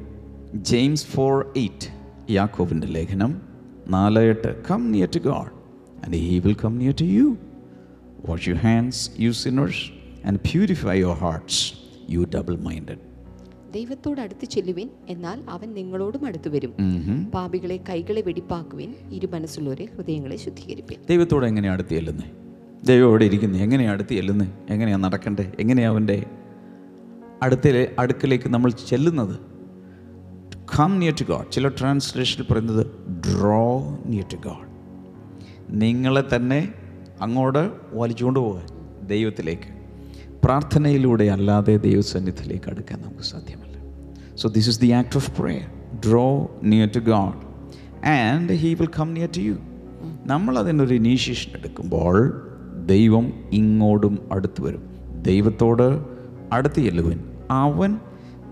ജെയിംസ് 0.55 1.05
ഫോർ 1.05 1.53
എയ്റ്റ് 1.57 1.88
യാക്കോബിന്റെ 2.31 2.88
ലേഖനം 2.88 3.41
നാല് 3.88 4.19
എട്ട്. 4.19 4.69
Come 4.69 4.91
near 4.91 5.10
to 5.15 5.19
God 5.19 5.51
and 6.05 6.15
he 6.15 6.39
will 6.39 6.55
come 6.65 6.77
near 6.77 6.93
to 7.01 7.03
you 7.03 7.38
wash 8.29 8.50
you 8.50 8.53
hands 8.53 9.12
you 9.19 9.31
sinners 9.31 9.91
and 10.27 10.39
purify 10.39 11.00
your 11.00 11.15
hearts 11.15 11.74
you 12.10 12.27
double 12.36 12.57
minded 12.57 13.16
ദൈവത്തോട് 13.74 14.21
അടുത്ത് 14.21 14.45
ചെല്ലുവിൻ 14.45 14.89
എന്നാൽ 15.09 15.43
അവൻ 15.50 15.74
നിങ്ങളോടും 15.74 16.25
അടുത്തു 16.25 16.50
വരും. 16.50 16.74
പാപികളെ 17.33 17.77
കൈകളെ 17.89 18.21
വെടിപ്പാക്കുവിൻ 18.21 18.95
ഇരു 19.12 19.27
മനസ്സുള്ളവരെ 19.27 19.86
ഹൃദയങ്ങളെ 19.95 20.36
ശുദ്ധീകരിപ്പിൻ. 20.36 20.97
ദൈവത്തോട് 21.09 21.45
എങ്ങനെ 21.45 21.69
അടുത്ത് 21.69 21.89
ചെല്ലുന്നത് 21.89 22.31
ദൈവം 22.88 23.09
എവിടെ 23.09 23.25
ഇരിക്കുന്നത് 23.25 23.62
എങ്ങനെയാണ് 23.62 23.93
അടുത്ത് 23.93 24.13
ചെല്ലുന്നത് 24.13 24.50
എങ്ങനെയാണ് 24.69 25.03
നടക്കണ്ടേ? 25.03 25.51
എങ്ങനെയാണ് 25.59 25.93
അവന്റെ 25.93 26.25
അടുത്തിലെ 27.41 27.95
അടുക്കിലേക്ക് 28.00 28.50
നമ്മൾ 28.50 28.71
ചെല്ലുന്നത്? 28.71 29.36
കം 30.79 31.00
നിയർ 31.00 31.13
ടു 31.21 31.24
ഗോഡ് 31.24 31.51
ചില 31.51 31.67
ട്രാൻസ്ലേഷനിൽ 31.67 32.53
പറയുന്നത് 32.53 32.86
ഡ്രോ 33.25 34.00
നിയർ 34.05 34.25
ടു 34.33 34.38
ഗോഡ് 34.47 34.65
നിങ്ങളെ 35.69 36.24
തന്നെ 36.36 36.74
അങ്ങോട്ട് 37.21 37.71
വലിച്ചുകൊണ്ട് 37.93 38.39
പോകാൻ 38.39 38.67
ദൈവത്തിലേക്ക്. 39.07 39.76
പ്രാർത്ഥനയിലൂടെ 40.48 41.24
അല്ലാതെ 41.24 41.77
ദൈവസന്നിധിയിലേക്ക് 41.77 42.70
അടുക്കാൻ 42.70 43.01
നമുക്ക് 43.01 43.24
സാധ്യമല്ല. 43.24 43.77
So 44.36 44.50
this 44.50 44.70
is 44.70 44.82
the 44.82 44.92
act 44.92 45.16
of 45.16 45.42
prayer 45.42 45.66
draw 46.06 46.51
near 46.63 46.89
to 46.96 47.00
God 47.00 47.39
and 48.08 48.54
he 48.54 48.74
will 48.74 48.89
come 49.00 49.13
near 49.13 49.30
to 49.38 49.39
you 49.39 49.56
നമ്മൾ 50.25 50.60
അതിനൊരു 50.60 50.94
ഇനീഷ്യേഷൻ 50.94 51.51
എടുക്കുമ്പോൾ 51.60 52.18
ദൈവം 52.86 53.34
ഇങ്ങോട്ടും 53.51 54.30
അടുത്ത് 54.32 54.62
വരും. 54.62 54.84
ദൈവത്തോട് 55.22 55.88
അടുത്ത് 56.54 56.80
ചെല്ലുവൻ. 56.80 57.20
അവൻ 57.51 57.98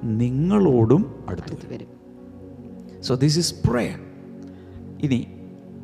നിങ്ങളോടും 0.03 1.25
അടുത്ത് 1.29 1.73
വരും. 1.73 1.91
സോ 3.01 3.15
ദിസ് 3.15 3.39
ഇസ് 3.39 3.55
പ്രേയർ 3.67 3.99
ഇനി 5.01 5.27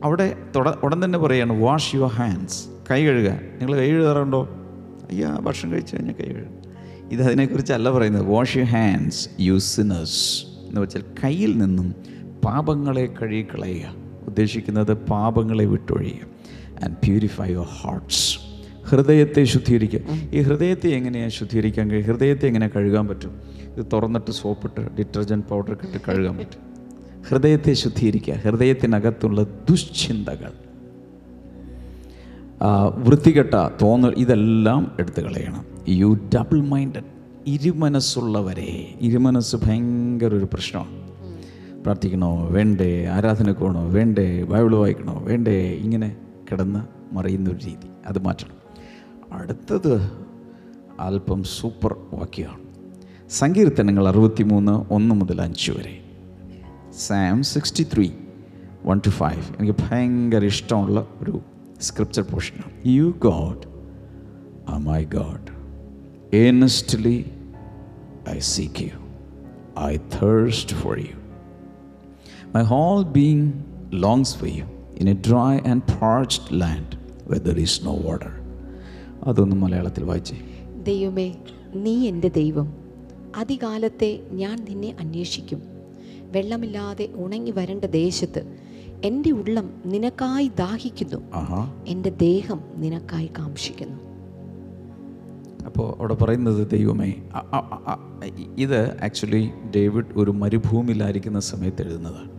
അവിടെ 0.03 0.35
ഉടൻ 0.83 1.05
തന്നെ 1.05 1.19
പറയാണ് 1.19 1.63
വാഷ് 1.63 1.95
യുവർ 1.95 2.07
ഹാൻഡ്സ് 2.07 2.65
കൈ 2.91 3.05
കഴുകുക. 3.05 3.31
നിങ്ങൾ 3.31 3.75
കൈ 3.75 3.89
കഴുകാറുണ്ടോ? 3.91 4.41
അയ്യാ 5.11 5.39
ഭക്ഷണം 5.41 5.71
കഴിച്ചു 5.71 5.95
കഴിഞ്ഞാൽ 5.95 6.13
കൈ 6.13 6.33
കഴുകും 6.33 6.61
ഇത് 7.11 7.23
അതിനെക്കുറിച്ചല്ല 7.23 7.91
പറയുന്നത്. 7.91 8.25
Wash 8.25 8.57
you 8.57 8.63
hands 8.63 9.29
you 9.39 9.57
sinners 9.57 10.43
എന്ന് 10.45 10.81
വെച്ചാൽ 10.81 11.03
കയ്യിൽ 11.23 11.57
നിന്നും 11.57 11.95
പാപങ്ങളെ 12.45 13.13
കഴുകിക്കളയുക. 13.21 13.95
ഉദ്ദേശിക്കുന്നത് 14.27 14.93
പാപങ്ങളെ 14.93 15.65
വിട്ടൊഴിയുക. 15.65 16.27
ആൻഡ് 16.83 16.95
പ്യൂരിഫൈ 17.03 17.51
യുവർ 17.51 17.65
ഹാർട്ട്സ് 17.65 18.39
ഹൃദയത്തെ 18.89 19.43
ശുദ്ധീകരിക്കുക. 19.43 19.99
ഈ 20.33 20.41
ഹൃദയത്തെ 20.41 20.87
എങ്ങനെയാണ് 20.87 21.31
ശുദ്ധീകരിക്കാൻ 21.31 21.91
കഴിയും 21.91 22.07
ഹൃദയത്തെ 22.07 22.47
എങ്ങനെ 22.47 22.67
കഴുകാൻ 22.67 23.07
പറ്റും? 23.07 23.41
ഇത് 23.77 23.85
തുറന്നിട്ട് 23.93 24.31
സോപ്പിട്ട് 24.31 24.81
ഡിറ്റർജന്റ് 24.97 25.45
പൗഡർ 25.45 25.71
ഇട്ട് 25.71 25.97
കഴുകാൻ 26.07 26.37
പറ്റും. 26.37 26.61
ഹൃദയത്തെ 27.29 27.73
ശുദ്ധീകരിക്കുക. 27.73 28.33
ഹൃദയത്തിനകത്തുള്ള 28.33 29.43
ദുശ്ചിന്തകൾ. 29.43 30.70
വൃത്തികെട്ട 32.97 33.53
തോന്നൽ 33.53 34.13
ഇതെല്ലാം 34.17 34.91
എടുത്തു 34.99 35.21
കളയണം. 35.21 35.65
യു 35.89 36.17
ഡബിൾ 36.35 36.61
മൈൻഡഡ് 36.61 37.03
ഇരുമനസ്സുള്ളവരെ. 37.47 38.95
ഇരുമനസ് 39.01 39.55
ഭയങ്കര 39.55 40.27
ഒരു 40.27 40.47
പ്രശ്നമാണ്. 40.53 41.11
പ്രാർത്ഥിക്കണോ? 41.81 42.47
വേണ്ടേ. 42.47 43.05
ആരാധനക്കോണോ 43.05 43.87
വേണ്ടേ. 43.87 44.43
ബൈബിൾ 44.43 44.75
വായിക്കണോ? 44.75 45.19
വേണ്ടേ. 45.19 45.71
ഇങ്ങനെ 45.71 46.15
കിടന്ന് 46.51 47.13
മറിയുന്ന 47.15 47.49
ഒരു 47.49 47.57
രീതി. 47.65 47.87
അത് 48.07 48.19
മാറ്റണം. 48.19 48.61
അടുത്തത് 49.31 50.11
അല്പം 50.99 51.43
സൂപ്പർ 51.43 51.95
വാക്യമാണ്. 52.13 52.59
സങ്കീർത്തനങ്ങൾ 53.29 54.07
അറുപത്തി 54.07 54.43
മൂന്ന് 54.43 54.93
ഒന്ന് 54.93 55.15
മുതൽ 55.15 55.41
അഞ്ച് 55.41 55.71
വരെ. 55.71 56.03
Psalm 57.07 57.43
sixty 57.43 57.87
three 57.93 58.09
one 58.85 59.01
to 59.05 59.09
five 59.09 59.43
എനിക്ക് 59.59 59.75
ഭയങ്കര 59.79 60.45
ഇഷ്ടമുള്ള 60.45 61.07
ഒരു 61.21 61.39
സ്ക്രിപ്ചർ 61.81 62.23
പോർഷനാണ് 62.23 62.87
you 62.87 63.03
God 63.03 63.67
are 64.69 64.77
my 64.77 65.03
God 65.03 65.61
earnestly 66.35 67.31
I 68.29 68.39
seek 68.39 68.83
you 68.83 69.07
I 69.79 69.97
thirst 69.97 70.75
for 70.75 70.99
you 70.99 71.21
my 72.55 72.61
whole 72.61 73.03
being 73.03 73.51
longs 73.93 74.35
for 74.35 74.49
you 74.49 74.63
in 74.99 75.09
a 75.09 75.13
dry 75.13 75.71
and 75.71 75.81
parched 76.01 76.61
land 76.61 76.99
where there 77.27 77.59
is 77.59 77.85
no 77.85 77.97
water 77.97 78.27
water. 78.27 79.29
അതൊന്ന് 79.29 79.55
മലയാളത്തിൽ 79.55 80.03
വായിച്ചേ. 80.03 80.37
ദൈവമേ 80.83 81.35
നീ 81.75 82.07
എന്റെ 82.07 82.27
ദൈവം. 82.27 82.73
അതികാലത്തെ 83.37 84.27
ഞാൻ 84.31 84.65
നിന്നെ 84.69 84.95
അന്വേഷിക്കും. 84.99 85.61
വെള്ളമില്ലാതെ 86.31 87.09
ഉണങ്ങി 87.15 87.51
വരേണ്ട 87.51 87.85
ദേശത്ത് 87.85 88.60
എന്റെ 89.05 89.31
ഉള്ളം 89.31 89.81
നിനക്കായി 89.85 90.51
ദാഹിക്കുന്നു. 90.59 91.17
എന്റെ 91.87 92.09
ദേഹം 92.09 92.61
നിനക്കായി 92.75 93.31
കാംക്ഷിക്കുന്നു. 93.39 94.11
അപ്പോൾ 95.65 95.95
അവിടെ 95.99 96.13
പറയുന്നത് 96.13 96.69
ദൈവമേ 96.69 97.13
ഇത് 98.57 99.03
ആക്ച്വലി 99.03 99.49
ഡേവിഡ് 99.75 100.05
ഒരു 100.15 100.31
മരുഭൂമിയിലായിരിക്കുന്ന 100.31 101.39
സമയത്ത് 101.39 101.81
എഴുതുന്നതാണ്. 101.81 102.31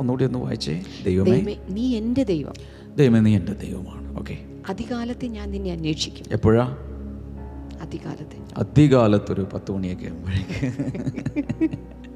ഒന്നുകൂടി 0.00 0.24
ഒന്ന് 0.24 0.38
വായിച്ചേ. 0.38 0.82
ദൈവമേ. 1.04 1.56
നീ 1.68 1.96
എന്റെ 1.96 2.22
ദൈവം. 2.22 2.52
ദൈവമേ 2.96 3.20
നീ 3.20 3.36
എന്റെ 3.36 3.52
ദൈവമാണ്. 3.52 4.18
ഓക്കെ. 4.18 4.38
അധികാലത്തെ 4.68 5.28
ഞാൻ 5.28 5.50
നിന്നെ 5.50 5.72
അന്വേഷിക്കും. 5.72 6.24
എപ്പോഴാ? 6.32 6.76
അധികാലത്തെ. 7.82 8.36
അധികാലത്തൊരു 8.56 9.48
പത്ത് 9.52 9.72
മണിയൊക്കെ 9.72 10.06
ആകുമ്പോഴേക്ക്. 10.06 11.70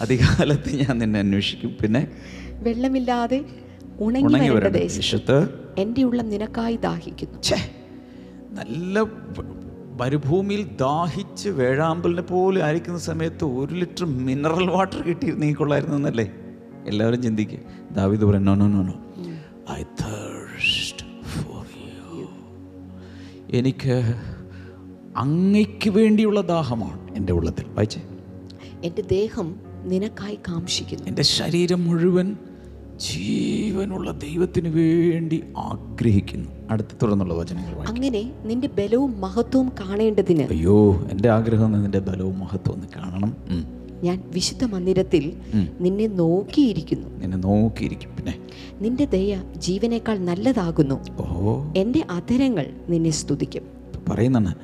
അധികാലത്ത് 0.00 0.70
ഞാൻ 0.76 0.98
നിന്നെ 0.98 1.20
അന്വേഷിക്കും. 1.20 1.76
പിന്നെ? 1.82 2.08
വെള്ളമില്ലാതെ 2.62 3.44
ഉണങ്ങി 4.00 4.34
വരേണ്ട 4.38 4.54
വരേണ്ട 4.56 4.76
ദേശത്ത് 4.76 5.36
എന്റെ 5.78 6.02
ഉള്ളം 6.02 6.28
നിനക്കായി 6.28 6.76
ദാഹിക്കുന്നു. 6.76 7.38
നല്ല 8.50 9.04
മരുഭൂമിയിൽ 10.00 10.62
ദാഹിച്ച് 10.80 11.48
വേഴാമ്പലിനെ 11.48 12.22
പോലെ 12.22 12.62
ആയിരിക്കുന്ന 12.62 12.98
സമയത്ത് 12.98 13.44
ഒരു 13.44 13.74
ലിറ്റർ 13.74 14.04
മിനറൽ 14.04 14.70
വാട്ടർ 14.70 15.02
കിട്ടിയിരുന്നെങ്കിൽ 15.02 15.56
കൊള്ളായിരുന്നു 15.56 15.96
എന്നല്ലേ 15.96 16.26
എല്ലാവരും 16.86 17.22
ചിന്തിക്കുക 17.22 17.58
ദാവിദ് 17.92 18.24
പറയും 18.24 18.44
no 18.44 18.54
no 18.54 18.66
no 18.66 18.82
no 18.82 18.96
I 19.72 19.82
thirst 19.82 21.04
for 21.32 21.66
you 21.86 22.26
എനിക്ക് 23.50 23.96
അങ്ങയ്ക്ക് 25.16 25.90
വേണ്ടിയുള്ള 25.90 26.40
ദാഹമാണ് 26.40 27.16
എന്റെ 27.16 27.32
ഉള്ളത്തിൽ. 27.32 27.66
വായിച്ചേ. 27.68 28.00
എന്റെ 28.84 29.02
ദേഹം 29.02 29.48
നിനക്കായി 29.84 30.34
കാംക്ഷിക്കുന്നു 30.34 31.04
എന്റെ 31.06 31.22
ശരീരം 31.22 31.84
മുഴുവൻ 31.84 32.36
ജീവനുള്ള 32.96 34.10
ദൈവത്തിന് 34.10 34.68
വേണ്ടി 34.68 35.42
ആഗ്രഹിക്കുന്നു. 35.56 36.50
അടുത്ത 36.70 36.88
തുടർന്നുള്ള 37.02 37.34
വചനങ്ങൾ 37.34 37.88
അങ്ങനെ 37.88 38.32
നിന്റെ 38.44 38.68
ബലവും 38.68 39.20
മഹത്വവും 39.20 39.72
കാണേണ്ടതിന് 39.80 40.42
അയ്യോ 40.42 41.08
എന്റെ 41.10 41.28
ആഗ്രഹം 41.28 41.72
നിന്റെ 41.72 41.98
ബലവും 41.98 42.38
മഹത്വവും 42.38 42.74
ഒന്ന് 42.74 42.86
കാണണം. 42.96 43.36
ഞാൻ 44.04 44.22
വിശുദ്ധ 44.26 44.64
മന്ദിരത്തിൽ 44.64 45.36
നിന്നെ 45.80 46.06
നോക്കിയിരിക്കുന്നു. 46.06 47.18
നിന്നെ 47.18 47.36
നോക്കിയിരിക്കും. 47.36 48.16
പിന്നെ? 48.16 48.38
നിന്റെ 48.80 49.04
ദയ 49.04 49.42
ജീവനേക്കാൾ 49.56 50.18
നല്ലതാകുന്നു. 50.18 51.22
ഓ 51.22 51.72
എന്റെ 51.76 52.06
അധരങ്ങൾ 52.10 52.66
നിന്നെ 52.88 53.10
സ്തുതിക്കും. 53.10 53.62
പറയുന്നാണ് 54.08 54.54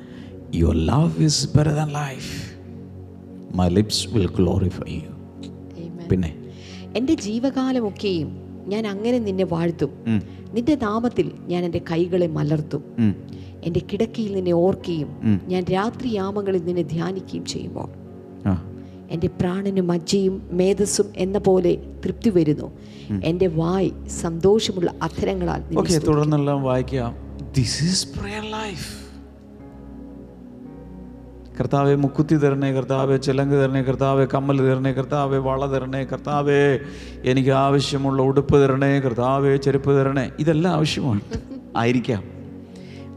your 0.55 0.75
love 0.75 1.23
is 1.23 1.57
better 1.57 1.71
than 1.71 1.87
life 1.87 2.56
my 3.55 3.69
lips 3.69 4.09
will 4.09 4.27
glorify 4.27 4.93
you 4.93 5.13
പിന്നെ? 6.11 6.35
എന്റെ 6.95 7.13
ജീവകാലമൊക്കെയും 7.13 8.29
ഞാൻ 8.67 8.87
അങ്ങനെ 8.87 9.19
നിന്നെ 9.19 9.43
വാഴ്ത്തും. 9.43 9.89
നിന്റെ 10.53 10.75
നാമത്തിൽ 10.75 11.31
ഞാൻ 11.47 11.65
എന്റെ 11.65 11.81
കൈകളെ 11.91 12.27
മലർത്തും. 12.27 12.83
എന്റെ 13.63 13.81
കിടക്കയിൽ 13.93 14.35
നിന്നെ 14.35 14.51
ഓർക്കുകയും 14.51 15.09
ഞാൻ 15.47 15.63
രാത്രി 15.63 16.09
യാമങ്ങളിൽ 16.09 16.63
നിന്നെ 16.63 16.81
ധ്യാനിക്കുകയും 16.81 17.45
ചെയ്യുമ്പോൾ 17.45 17.89
എന്റെ 19.09 19.27
പ്രാണനും 19.27 19.87
മജ്ജയും 19.87 20.49
മേധസ്സും 20.51 21.07
എന്ന 21.15 21.37
പോലെ 21.37 21.77
തൃപ്തി 22.05 22.29
വരുന്നു. 22.29 22.71
എന്റെ 23.23 23.47
വായ് 23.47 23.91
സന്തോഷമുള്ള 24.07 24.93
അധരങ്ങളാൽ 25.01 25.61
തുടർന്നെല്ലാം 26.07 26.63
വായിക്കാം. 26.63 27.15
ദിസ് 27.57 27.83
ഈസ് 27.83 28.07
പ്രയർ 28.19 28.43
ലൈഫ് 28.51 29.06
കർത്താവെ 31.59 31.95
മുക്കുത്തി 31.95 32.35
തരണേ 32.35 32.71
കർത്താവെ 32.71 33.17
ചിലങ്ക് 33.17 33.55
തരണേ 33.55 33.81
കർത്താവെ 33.81 34.25
കമ്മൽ 34.25 34.69
തരണേ 34.69 34.91
കർത്താവെ 34.91 35.37
വള 35.37 35.71
തരണേ 35.71 36.03
കർത്താവെ 36.03 36.79
എനിക്ക് 37.25 37.49
ആവശ്യമുള്ള 37.49 38.21
ഉടുപ്പ് 38.21 38.63
തരണേ 38.63 38.99
കർത്താവെ 38.99 39.55
ചെരുപ്പ് 39.55 39.99
തരണേ 39.99 40.31
ഇതെല്ലാം 40.39 40.73
ആവശ്യമാണ്. 40.73 41.21
ആയിരിക്കാം. 41.77 42.23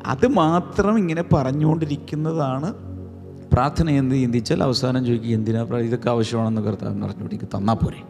അത് 0.06 0.26
മാത്രം 0.26 0.98
ഇങ്ങനെ 0.98 1.24
പറഞ്ഞുകൊണ്ടിരിക്കുന്നതാണ് 1.32 2.74
പ്രാർത്ഥന 3.52 3.90
എന്ത് 3.90 4.14
ചിന്തിച്ചാൽ 4.14 4.62
അവസാനം 4.62 5.06
ചോദിക്കുക 5.06 5.30
എന്തിനാ 5.30 5.62
ഇതൊക്കെ 5.62 6.10
ആവശ്യമാണെന്ന് 6.10 6.62
കർത്താവ് 6.62 6.92
അറിഞ്ഞുകൊണ്ടിരിക്കുക 6.92 7.48
തന്നാ 7.56 7.74
പോരെ. 7.74 8.02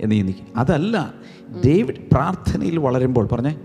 എന്ന് 0.00 0.14
ചിന്തിക്കും. 0.14 0.46
അതല്ല 0.56 1.14
ഡേവിഡ് 1.64 1.96
പ്രാർത്ഥനയിൽ 2.12 2.78
വളരുമ്പോൾ 2.78 3.26
പറഞ്ഞേ 3.26 3.56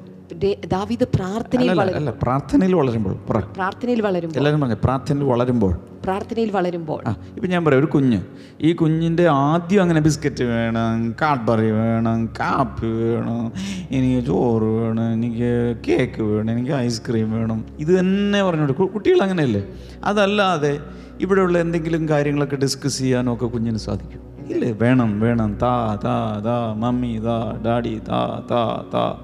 ദാവീദ് 0.49 1.05
പ്രാർത്ഥനയിൽ 1.15 1.81
അല്ല 1.81 2.09
പ്രാർത്ഥനയിൽ 2.09 2.75
വളരുമ്പോൾ 2.75 3.13
പ്രാർത്ഥനയിൽ 3.41 4.01
വളരുമ്പോൾ. 4.01 4.37
എല്ലാവരും 4.37 4.61
പറഞ്ഞു 4.61 4.75
പ്രാർത്ഥനയിൽ 4.83 5.23
വളരുമ്പോൾ. 5.23 5.73
പ്രാർത്ഥനയിൽ 6.03 6.51
വളരുമ്പോൾ. 6.51 7.03
ഇപ്പം 7.09 7.49
ഞാൻ 7.49 7.65
പറയാം 7.65 7.79
ഒരു 7.79 7.85
കുഞ്ഞ്. 7.85 8.21
ഈ 8.61 8.73
കുഞ്ഞിന്റെ 8.73 9.27
ആദ്യം 9.27 9.81
അങ്ങനെ 9.81 10.01
ബിസ്ക്കറ്റ് 10.01 10.43
വേണം 10.43 11.15
കാഡ്ബറി 11.21 11.71
വേണം 11.71 12.29
കാപ്പി 12.39 12.87
വേണം 12.87 13.51
എനിക്ക് 13.91 14.27
ചോറ് 14.27 14.63
വേണം 14.63 15.13
എനിക്ക് 15.13 15.77
കേക്ക് 15.87 16.21
വേണം 16.21 16.51
എനിക്ക് 16.51 16.71
ഐസ്ക്രീം 16.71 17.31
വേണം. 17.31 17.65
ഇത് 17.79 17.99
തന്നെ 17.99 18.43
പറഞ്ഞോട്ട് 18.43 18.73
കുട്ടികൾ 18.73 19.21
അങ്ങനെയല്ലേ? 19.21 19.67
അതല്ലാതെ 20.03 20.79
ഇവിടെയുള്ള 21.19 21.57
എന്തെങ്കിലും 21.57 22.09
കാര്യങ്ങളൊക്കെ 22.09 22.55
ഡിസ്കസ് 22.55 22.97
ചെയ്യാനോ 22.97 23.33
ഒക്കെ 23.33 23.45
കുഞ്ഞിന് 23.45 23.77
സാധിക്കും. 23.77 24.21
ഇല്ലേ? 24.49 24.71
വേണം 24.71 25.19
വേണം. 25.19 25.57
താ 25.61 25.99
താ 26.03 26.41
താ 26.45 26.73
മമ്മി 26.73 27.19
താ 27.25 27.61
ഡാഡി 27.65 28.01
താ 28.09 28.41
താ 28.51 28.83
താ. 28.93 29.17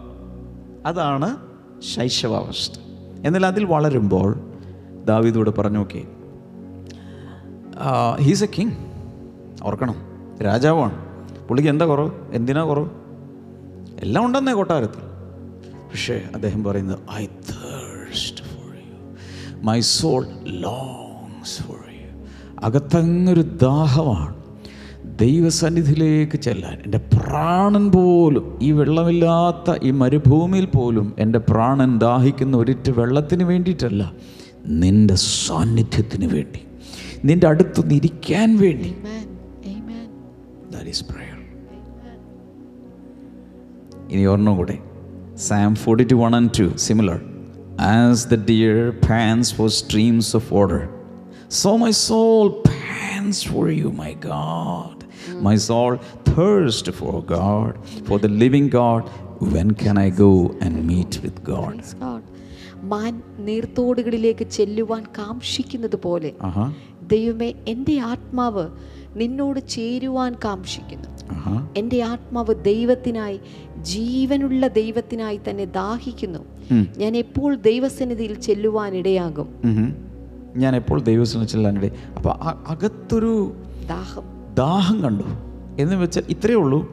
അതാണ് 0.87 1.29
ശൈശവാവസ്ഥ. 1.95 2.75
എന്നാൽ 3.25 3.45
അതിൽ 3.45 3.63
വളരുമ്പോൾ 3.65 4.29
ദാവീദോട് 5.05 5.49
പറഞ്ഞു 5.57 5.79
നോക്കി 5.79 6.03
ഹീസ് 8.21 8.43
എ 8.43 8.47
കിങ് 8.57 8.75
ഓർക്കണം. 9.63 9.95
രാജാവാണ്. 10.45 10.95
പുള്ളിക്ക് 11.47 11.69
എന്താ 11.69 11.85
കുറവ്? 11.85 12.11
എന്തിനാ 12.31 12.63
കുറവ്? 12.63 12.89
എല്ലാം 13.99 14.25
ഉണ്ടെന്നേ 14.25 14.53
കൊട്ടാരത്തിൽ. 14.53 15.03
പക്ഷേ 15.89 16.15
അദ്ദേഹം 16.35 16.63
പറയുന്നത് 16.63 16.99
I 17.13 17.25
thirst 17.25 18.43
for 18.43 18.71
you 18.75 18.97
my 19.63 19.79
soul 19.79 20.25
longs 20.45 21.57
for 21.63 21.83
you 21.91 22.07
അകത്തങ്ങൊരു 22.65 23.41
ദാഹമാണ്. 23.41 24.36
ദൈവസന്നിധിയിലേക്ക് 25.17 26.37
ചെല്ലാൻ 26.37 26.77
എന്റെ 26.85 26.97
പ്രാണൻ 27.15 27.91
പോലും 27.91 28.57
ഈ 28.61 28.71
വെള്ളമില്ലാത്ത 28.71 29.75
ഈ 29.83 29.91
മരുഭൂമിയിൽ 29.91 30.65
പോലും 30.65 31.07
എന്റെ 31.19 31.39
പ്രാണൻ 31.49 31.97
ദാഹിക്കുന്ന 31.97 32.57
ഒരിറ്റ് 32.57 32.91
വെള്ളത്തിന് 32.91 33.43
വേണ്ടിയിട്ടല്ല 33.43 34.03
നിന്റെ 34.81 35.15
സാന്നിധ്യത്തിന് 35.15 36.27
വേണ്ടി 36.33 36.61
നിന്റെ 37.25 37.47
അടുത്ത് 37.47 37.81
ഇരിക്കാൻ 37.93 38.49
വേണ്ടി. 38.57 38.89
ഇനി 44.11 44.25
ഒരെണ്ണം 44.25 44.57
കൂടെ. 44.57 44.75
Psalm 45.37 45.75
forty 45.75 46.03
two 46.03 46.15
one 46.15 46.35
and 46.35 46.51
two 46.59 46.65
similar 46.77 47.17
as 47.89 48.27
the 48.27 48.37
deer 48.45 48.77
pants 49.09 49.55
for 49.55 49.69
streams 49.79 50.35
of 50.35 50.53
order 50.53 50.81
so 51.51 51.71
my 51.77 51.91
soul 52.01 52.47
pants 52.69 53.41
for 53.49 53.67
you 53.71 53.89
my 53.97 54.13
God 54.27 54.96
my 55.47 55.55
soul 55.55 55.93
thirsts 56.29 56.89
for 56.99 57.15
God, 57.37 57.71
for 58.07 58.19
the 58.25 58.31
living 58.43 58.69
God. 58.81 59.01
When 59.53 59.69
can 59.81 59.97
I 59.97 60.09
go 60.25 60.31
and 60.65 60.73
meet 60.91 61.13
with 61.23 61.37
God. 61.53 61.75
മാൻ 62.91 63.13
നീർത്തോടുകളിലേക്ക് 63.47 64.45
ചെല്ലുവാൻ 64.57 65.03
കാംക്ഷിക്കുന്നത് 65.17 65.95
പോലെ 65.95 66.31
ദൈവമേ 67.13 67.49
എന്റെ 67.67 67.95
ആത്മാവ് 68.11 68.65
നിന്നോട് 69.21 69.59
ചേരുവാൻ 69.75 70.33
കാംക്ഷിക്കുന്നു 70.45 71.09
എന്റെ 71.79 71.97
ആത്മാവ് 72.03 72.53
ദൈവത്തിനായി 72.63 73.39
ജീവനുള്ള 73.93 74.67
ദൈവത്തിനായി 74.67 75.39
തന്നെ 75.47 75.65
ദാഹിക്കുന്നു. 75.65 76.41
ഞാൻ 76.97 77.17
എപ്പോൾ 77.17 77.55
ദൈവസന്നിധിയിൽ 77.69 78.35
ചെല്ലുവാൻ 78.47 78.93
ഇടയാകും. 78.95 79.49
ഞാൻ 80.63 80.75
എപ്പോൾ 80.75 80.99
ദൈവസന്നിധി 81.01 81.51
ചെല്ലാനിടയാകും 81.51 82.15
അപ്പൊ 82.17 82.31
അകത്തൊരു 82.73 83.33
ദാഹം 83.93 84.25
ദാഹം 84.57 85.01
കണ്ടു. 85.01 85.23
എന്ന് 85.79 85.95
വെച്ചാൽ 85.95 86.23
ഇത്രയേ 86.29 86.55
ഉള്ളൂ. 86.55 86.91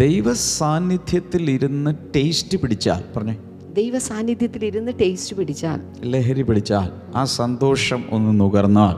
ദൈവ 0.00 0.32
സാന്നിധ്യത്തിൽ 0.32 1.50
ഇരുന്ന് 1.50 1.94
ടേസ്റ്റ് 2.16 2.58
പിടിച്ചാൽ 2.58 3.04
പറഞ്ഞേ. 3.16 3.36
ദൈവ 3.76 3.98
സാന്നിധ്യത്തിൽ 3.98 4.64
ഇരുന്ന് 4.64 4.92
ടേസ്റ്റ് 5.00 5.36
പിടിച്ചാൽ. 5.36 5.80
ലഹരി 6.04 6.42
പിടിച്ചാൽ 6.42 7.16
ആ 7.16 7.24
സന്തോഷം 7.24 8.04
ഒന്ന് 8.10 8.40
നുകർന്നാൽ. 8.40 8.96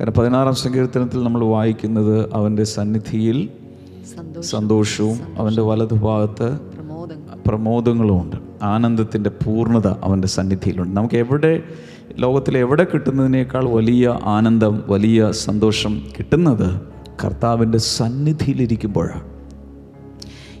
കാരണം 0.00 0.12
പതിനാറാം 0.12 0.54
സങ്കീർത്തനത്തിൽ 0.54 1.24
നമ്മൾ 1.24 1.44
വായിക്കുന്നത് 1.44 2.34
അവന്റെ 2.34 2.64
സന്നിധിയിൽ 2.64 3.48
സന്തോഷവും 4.40 5.18
അവന്റെ 5.36 5.62
വലതുഭാഗത്ത് 5.62 6.58
പ്രമോദങ്ങളും 7.46 8.22
ഉണ്ട് 8.22 8.36
ആനന്ദത്തിന്റെ 8.62 9.30
പൂർണത 9.30 9.86
അവന്റെ 9.86 10.28
സന്നിധിയിലുണ്ട്. 10.28 10.96
നമുക്ക് 10.96 11.14
എവിടെ 11.14 11.62
ലോകത്തിൽ 12.18 12.58
എവിടെ 12.58 12.86
കിട്ടുന്നതിനേക്കാൾ 12.94 13.64
വലിയ 13.64 14.18
ആനന്ദം 14.24 14.82
വലിയ 14.86 15.30
സന്തോഷം 15.30 16.02
കിട്ടുന്നത് 16.18 16.95
കർത്താവിന്റെ 17.24 17.78
സന്നിധിയിലിരിക്കുമ്പോഴാണ്. 17.78 19.36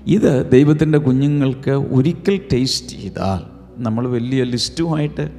ഇത് 0.06 0.50
ദൈവത്തിന്റെ 0.50 0.98
കുഞ്ഞുങ്ങൾക്ക് 0.98 1.70
ഒരിക്കൽ 1.70 2.40
ടേസ്റ്റ് 2.52 2.88
ചെയ്താൽ 2.88 3.56
നമ്മൾ 3.82 4.08
വലിയ 4.08 4.44
ലിസ്റ്റുമായിട്ട് 4.44 5.30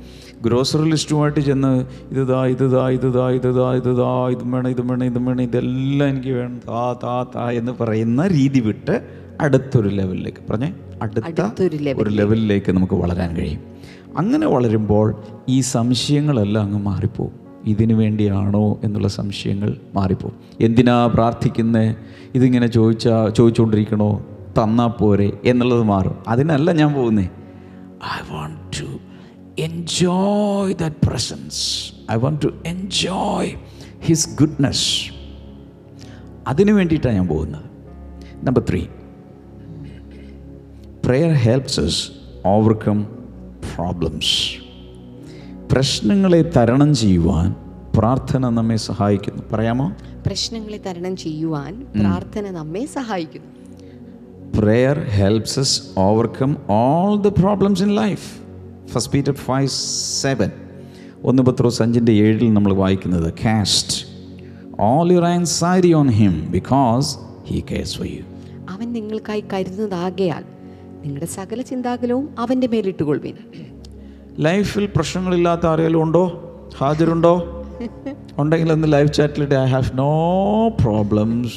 ഗ്രോസറി 0.42 0.90
ലിസ്റ്റുമായിട്ട് 0.90 1.40
ചെന്ന് 1.40 1.86
ഇതാ 2.12 2.46
ഇതാ 2.46 2.90
ഇതാ 2.90 3.30
ഇതാ 3.30 3.74
ഇതാ 3.74 4.30
ഇതും 4.30 4.52
വേണം 4.52 4.70
ഇതും 4.70 4.88
വേണം 4.88 5.04
ഇതും 5.04 5.26
വേണം 5.26 5.42
ഇതെല്ലാം 5.42 6.10
എനിക്ക് 6.10 6.30
വേണം 6.30 6.62
താ 6.68 6.94
താ 7.04 7.24
താ 7.36 7.50
എന്ന് 7.50 7.72
പറയുന്ന 7.72 8.28
രീതി 8.28 8.60
വിട്ട് 8.60 9.08
അടുത്തൊരു 9.42 9.90
ലെവലിലേക്ക്. 9.90 10.52
പറഞ്ഞേ 10.52 10.74
അടുത്ത 11.02 11.26
അടുത്തൊരു 11.26 11.94
ഒരു 11.98 12.10
ലെവലിലേക്ക് 12.10 12.72
നമുക്ക് 12.72 12.94
വളരാൻ 12.94 13.36
കഴിയും. 13.36 13.60
അങ്ങനെ 14.18 14.48
വളരുമ്പോൾ 14.48 15.16
ഈ 15.50 15.62
സംശയങ്ങളെല്ലാം 15.62 16.66
അങ്ങ് 16.66 16.80
മാറിപ്പോവും. 16.80 17.47
ഇതിനു 17.68 17.94
വേണ്ടിയാണോ 17.94 18.80
എന്നുള്ള 18.84 19.08
സംശയങ്ങൾ 19.08 19.78
മാറിപ്പോകും. 19.96 20.36
എന്തിനാ 20.62 21.06
പ്രാർത്ഥിക്കുന്നത് 21.08 21.96
ഇതിങ്ങനെ 22.36 22.68
ചോദിച്ചാൽ 22.68 23.30
ചോദിച്ചുകൊണ്ടിരിക്കണോ 23.30 24.26
തന്നാൽ 24.64 24.88
പോരെ 24.88 25.32
എന്നുള്ളത് 25.46 25.84
മാറും. 25.84 26.16
അതിനല്ല 26.28 26.72
ഞാൻ 26.72 26.94
പോകുന്നേ. 26.94 27.30
I 28.04 28.20
want 28.32 28.78
to 28.80 28.86
enjoy 29.62 30.74
that 30.74 31.08
presence 31.08 31.62
I 32.12 32.16
want 32.16 32.42
to 32.46 32.50
enjoy 32.66 33.52
his 34.02 34.30
goodness 34.40 35.12
അതിനു 36.48 36.74
വേണ്ടിയിട്ടാണ് 36.74 37.16
ഞാൻ 37.16 37.28
പോകുന്നത്. 37.28 37.66
Number 38.44 38.64
three 38.70 38.86
prayer 41.06 41.34
helps 41.34 41.82
us 41.82 41.94
overcome 42.46 43.04
problems 43.76 44.67
പ്രശ്നങ്ങളെ 45.72 46.52
തരണം 46.58 46.96
ചെയ്യുവാൻ 46.96 47.56
പ്രാർത്ഥന 47.96 48.50
നമ്മെ 48.50 48.76
സഹായിക്കുന്നു. 48.76 49.44
പറയാമോ? 49.54 49.92
പ്രശ്നങ്ങളെ 50.26 50.78
തരണം 50.78 51.16
ചെയ്യുവാൻ 51.16 51.86
പ്രാർത്ഥന 52.02 52.50
നമ്മെ 52.50 52.86
സഹായിക്കുന്നു. 52.86 53.48
Prayer 54.60 55.00
helps 55.00 55.60
us 55.60 55.82
overcome 55.98 56.58
all 56.70 57.22
the 57.22 57.28
problems 57.28 57.84
in 57.84 57.96
life 57.96 58.28
first 58.88 59.12
Peter 59.12 59.32
five 59.32 59.68
seven 60.22 60.52
ഒന്ന് 61.24 61.44
പത്രോ 61.44 61.70
സഞ്ചിന്റെ 61.70 62.12
ഏഴിൽ 62.12 62.54
നമ്മൾ 62.54 62.74
വായിക്കുന്നത് 62.74 63.34
cast 63.46 64.06
all 64.80 65.12
your 65.12 65.26
anxiety 65.26 65.94
on 65.94 66.10
him 66.10 66.52
because 66.52 67.18
he 67.46 67.64
cares 67.72 67.98
for 67.98 68.08
you 68.08 68.24
അവൻ 68.70 68.94
നിങ്ങൾക്കായി 68.94 69.44
കരുതുന്നതാകയാൽ 69.54 70.44
നിങ്ങളുടെ 71.04 71.26
സകല 71.26 71.62
ചിന്താകലവും 71.62 72.36
അവന്റെ 72.40 72.68
മേലിട്ടുകൊള്ളുവിൻ. 72.68 73.34
ലൈഫിൽ 74.40 74.90
പ്രശ്നങ്ങളില്ലാത്ത 74.96 75.66
ആരെങ്കിലും 75.68 76.02
ഉണ്ടോ? 76.02 76.24
ഹാജരുണ്ടോ? 76.78 77.54
ഉണ്ടെങ്കിൽ 78.40 78.72
ഒന്ന് 78.72 78.94
life 78.94 79.14
ചാറ്റിലിട്ട് 79.14 79.56
I 79.56 79.66
have 79.66 79.98
no 79.98 80.12
problems 80.70 81.54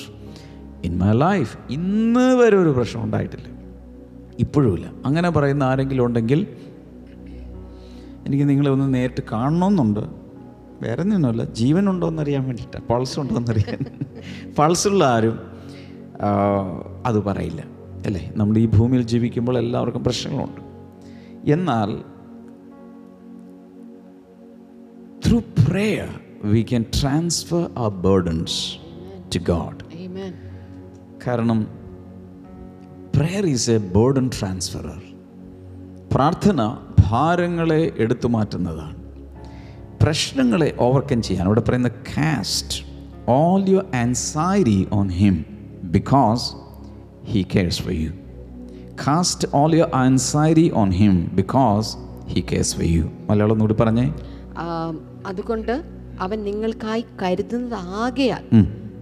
in 0.84 0.98
my 0.98 1.12
life 1.12 1.58
ഇന്ന് 1.70 2.34
വരെ 2.36 2.56
ഒരു 2.56 2.68
പ്രശ്നം 2.68 3.02
ഉണ്ടായിട്ടില്ല. 3.04 3.46
ഇപ്പോഴുമില്ല 4.38 4.90
അങ്ങനെ 5.04 5.30
പറയുന്ന 5.30 5.64
ആരെങ്കിലും 5.64 6.04
ഉണ്ടെങ്കിൽ 6.04 6.46
എനിക്ക് 8.26 8.48
നിങ്ങളെ 8.48 8.70
ഒന്ന് 8.70 8.94
നേരിട്ട് 8.94 9.20
കാണണമെന്നുണ്ട് 9.32 10.00
വേറെ 10.82 11.02
നിന്നല്ല 11.02 11.44
ജീവൻ 11.44 11.90
ഉണ്ടോ 11.90 12.08
എന്നറിയാൻ 12.08 12.44
വേണ്ടിയിട്ടാണ്. 12.44 12.84
പൾസ് 12.88 13.20
ഉണ്ടോ 13.20 13.34
എന്നറിയാൻ 13.34 13.80
പൾസുള്ള 14.58 15.04
ആരും 15.14 15.38
അത് 17.06 17.22
പറയില്ല. 17.22 17.62
അല്ലേ? 18.06 18.32
നമ്മൾ 18.36 18.58
ഈ 18.58 18.66
ഭൂമിയിൽ 18.66 19.02
ജീവിക്കുമ്പോൾ 19.02 19.58
എല്ലാവർക്കും 19.58 20.04
പ്രശ്നങ്ങളുണ്ട്. 20.04 20.60
എന്നാൽ 21.50 21.90
through 25.26 25.40
prayer 25.68 26.08
we 26.44 26.62
can 26.62 26.84
transfer 27.00 27.70
a 27.78 27.88
burdens 27.88 28.58
to 29.34 29.38
God 29.38 29.76
Amen. 30.06 30.32
കാരണം 31.26 31.66
prayer 33.16 33.46
is 33.46 33.70
a 33.70 33.78
burden 33.78 34.30
transferer 34.40 35.02
പ്രാർത്ഥന 36.12 36.76
ഭാരങ്ങളെ 37.10 37.92
എടുത്തു 37.98 38.28
മാറ്റുന്നതാണ്. 38.28 38.96
പ്രശ്നങ്ങളെ 40.02 40.76
ഓവർകം 40.78 41.22
ചെയ്യാൻ. 41.22 41.46
ഇവിടെ 41.46 41.60
പറയുന്ന 41.60 41.88
cast 41.88 42.84
all 43.28 43.68
your 43.68 43.84
anxiety 43.94 44.88
on 44.92 45.08
him 45.08 45.44
because 45.84 46.54
he 47.24 47.42
cares 47.42 47.82
for 47.82 47.92
you 47.92 48.10
cast 49.08 49.48
all 49.54 49.74
your 49.74 49.90
anxiety 49.94 50.72
on 50.74 50.90
him 50.90 51.30
because 51.34 51.96
he 52.26 52.40
cares 52.40 52.76
for 52.76 52.84
you 52.84 53.10
Malayalam 53.30 53.52
ഒന്നുകൂടി 53.52 53.74
പറഞ്ഞേ. 53.74 54.06
ആ, 54.06 54.39
അതുകൊണ്ട് 55.26 55.82
അവൻ 56.20 56.42
നിങ്ങൾക്കായി 56.42 57.04
കരുതുന്നതാകയാൽ 57.22 58.56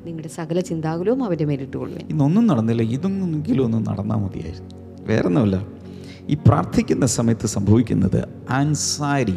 നിങ്ങളുടെ 0.05 0.29
സകല 0.29 0.61
ചിന്താകുലവും 0.61 1.25
അവന്റെ 1.25 1.45
മേലിട്ടുകൊള്ളുവിൻ. 1.45 2.07
ഇന്നൊന്നും 2.09 2.47
നടന്നില്ല. 2.47 2.83
ഇതൊന്നെങ്കിലും 2.83 3.65
ഒന്ന് 3.65 3.87
നടന്നാൽ 3.87 4.17
മതിയായിരുന്നു. 4.17 4.75
വേറെ 5.01 5.27
ഒന്നുമില്ല 5.27 5.67
ഈ 6.29 6.35
പ്രാർത്ഥിക്കുന്ന 6.35 7.07
സമയത്ത് 7.07 7.47
സംഭവിക്കുന്നത് 7.47 8.29
ആൻസാരി 8.51 9.35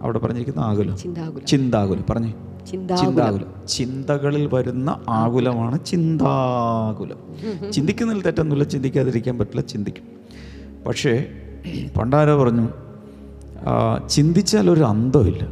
അവിടെ 0.00 0.18
പറഞ്ഞിരിക്കുന്ന 0.18 0.60
ആകുലം. 0.60 0.98
ചിന്താകുലം. 0.98 1.46
ചിന്താകുലം. 1.46 2.04
പറഞ്ഞേ. 2.10 2.34
ചിന്താകുലം. 2.70 3.68
ചിന്തകളിൽ 3.68 4.48
വരുന്ന 4.52 5.00
ആകുലമാണ് 5.08 5.84
ചിന്താകുലം. 5.84 7.18
ചിന്തിക്കുന്നതിൽ 7.72 8.22
തെറ്റൊന്നുമില്ല. 8.22 8.68
ചിന്തിക്കാതിരിക്കാൻ 8.68 9.38
പറ്റില്ല. 9.38 9.60
ചിന്തിക്കും. 9.60 10.04
പക്ഷേ 10.84 11.24
പണ്ടാരോ 11.98 12.44
പറഞ്ഞു 12.44 12.68
ചിന്തിച്ചാൽ 14.08 14.70
ഒരു 14.70 14.80
അന്തമില്ല 14.80 15.48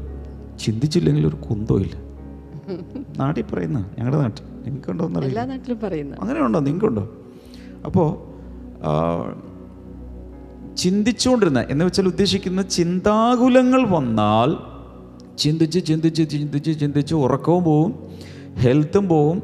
ചിന്തിച്ചില്ലെങ്കിൽ 0.58 1.26
ഒരു 1.26 1.36
കുന്തമില്ല 1.36 2.08
നാട്ടിൽ 3.18 3.42
പറയുന്ന 3.42 3.78
ഞങ്ങളുടെ 3.78 4.20
നാട്ടിൽ. 4.20 4.44
നിങ്ങൾക്കുണ്ടോ 4.64 5.20
എല്ലാ 5.20 5.44
നാട്ടിലും 5.44 5.80
പറയുന്നു. 5.80 6.16
അങ്ങനെ 6.20 6.40
ഉണ്ടോ 6.40 6.58
നിങ്ങൾക്കുണ്ടോ 6.58 7.12
അപ്പോൾ 7.84 8.28
ചിന്തിച്ചുകൊണ്ടിരുന്ന 10.76 11.64
എന്ന് 11.68 11.84
വെച്ചാൽ 11.84 12.06
ഉദ്ദേശിക്കുന്ന 12.06 12.62
ചിന്താകുലങ്ങൾ 12.62 13.86
വന്നാൽ 13.86 14.78
ചിന്തിച്ച് 15.36 15.86
ചിന്തിച്ച് 15.86 16.30
ചിന്തിച്ച് 16.30 16.80
ചിന്തിച്ച് 16.80 17.14
ഉറക്കവും 17.14 17.64
പോവും 17.64 17.94
ഹെൽത്തും 18.54 19.08
പോവും 19.08 19.42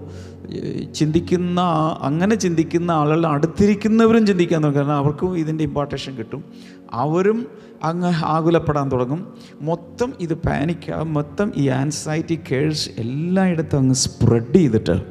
ചിന്തിക്കുന്ന 0.95 1.61
അങ്ങനെ 2.01 2.35
ചിന്തിക്കുന്ന 2.35 2.91
ആളുകളുടെ 2.91 3.29
അടുത്തിരിക്കുന്നവരും 3.29 4.27
ചിന്തിക്കാൻ 4.27 4.65
തുടങ്ങും. 4.65 4.87
കാരണം 4.87 4.99
അവർക്കും 4.99 5.39
ഇതിന്റെ 5.39 5.65
ഇമ്പോർട്ടേഷൻ 5.65 6.15
കിട്ടും. 6.15 6.45
അവരും 6.93 7.47
അങ്ങ് 7.85 8.13
ആകുലപ്പെടാൻ 8.25 8.93
തുടങ്ങും. 8.93 9.35
മൊത്തം 9.61 10.13
ഇത് 10.21 10.35
പാനിക്ക 10.35 10.95
മൊത്തം 10.95 11.53
ഈ 11.57 11.69
ആൻസൈറ്റി 11.69 12.41
കേഴ്സ് 12.53 12.91
എല്ലായിടത്തും 12.99 13.79
അങ്ങ് 13.79 13.95
സ്പ്രെഡ് 13.95 14.55
ചെയ്തിട്ട് 14.55 15.03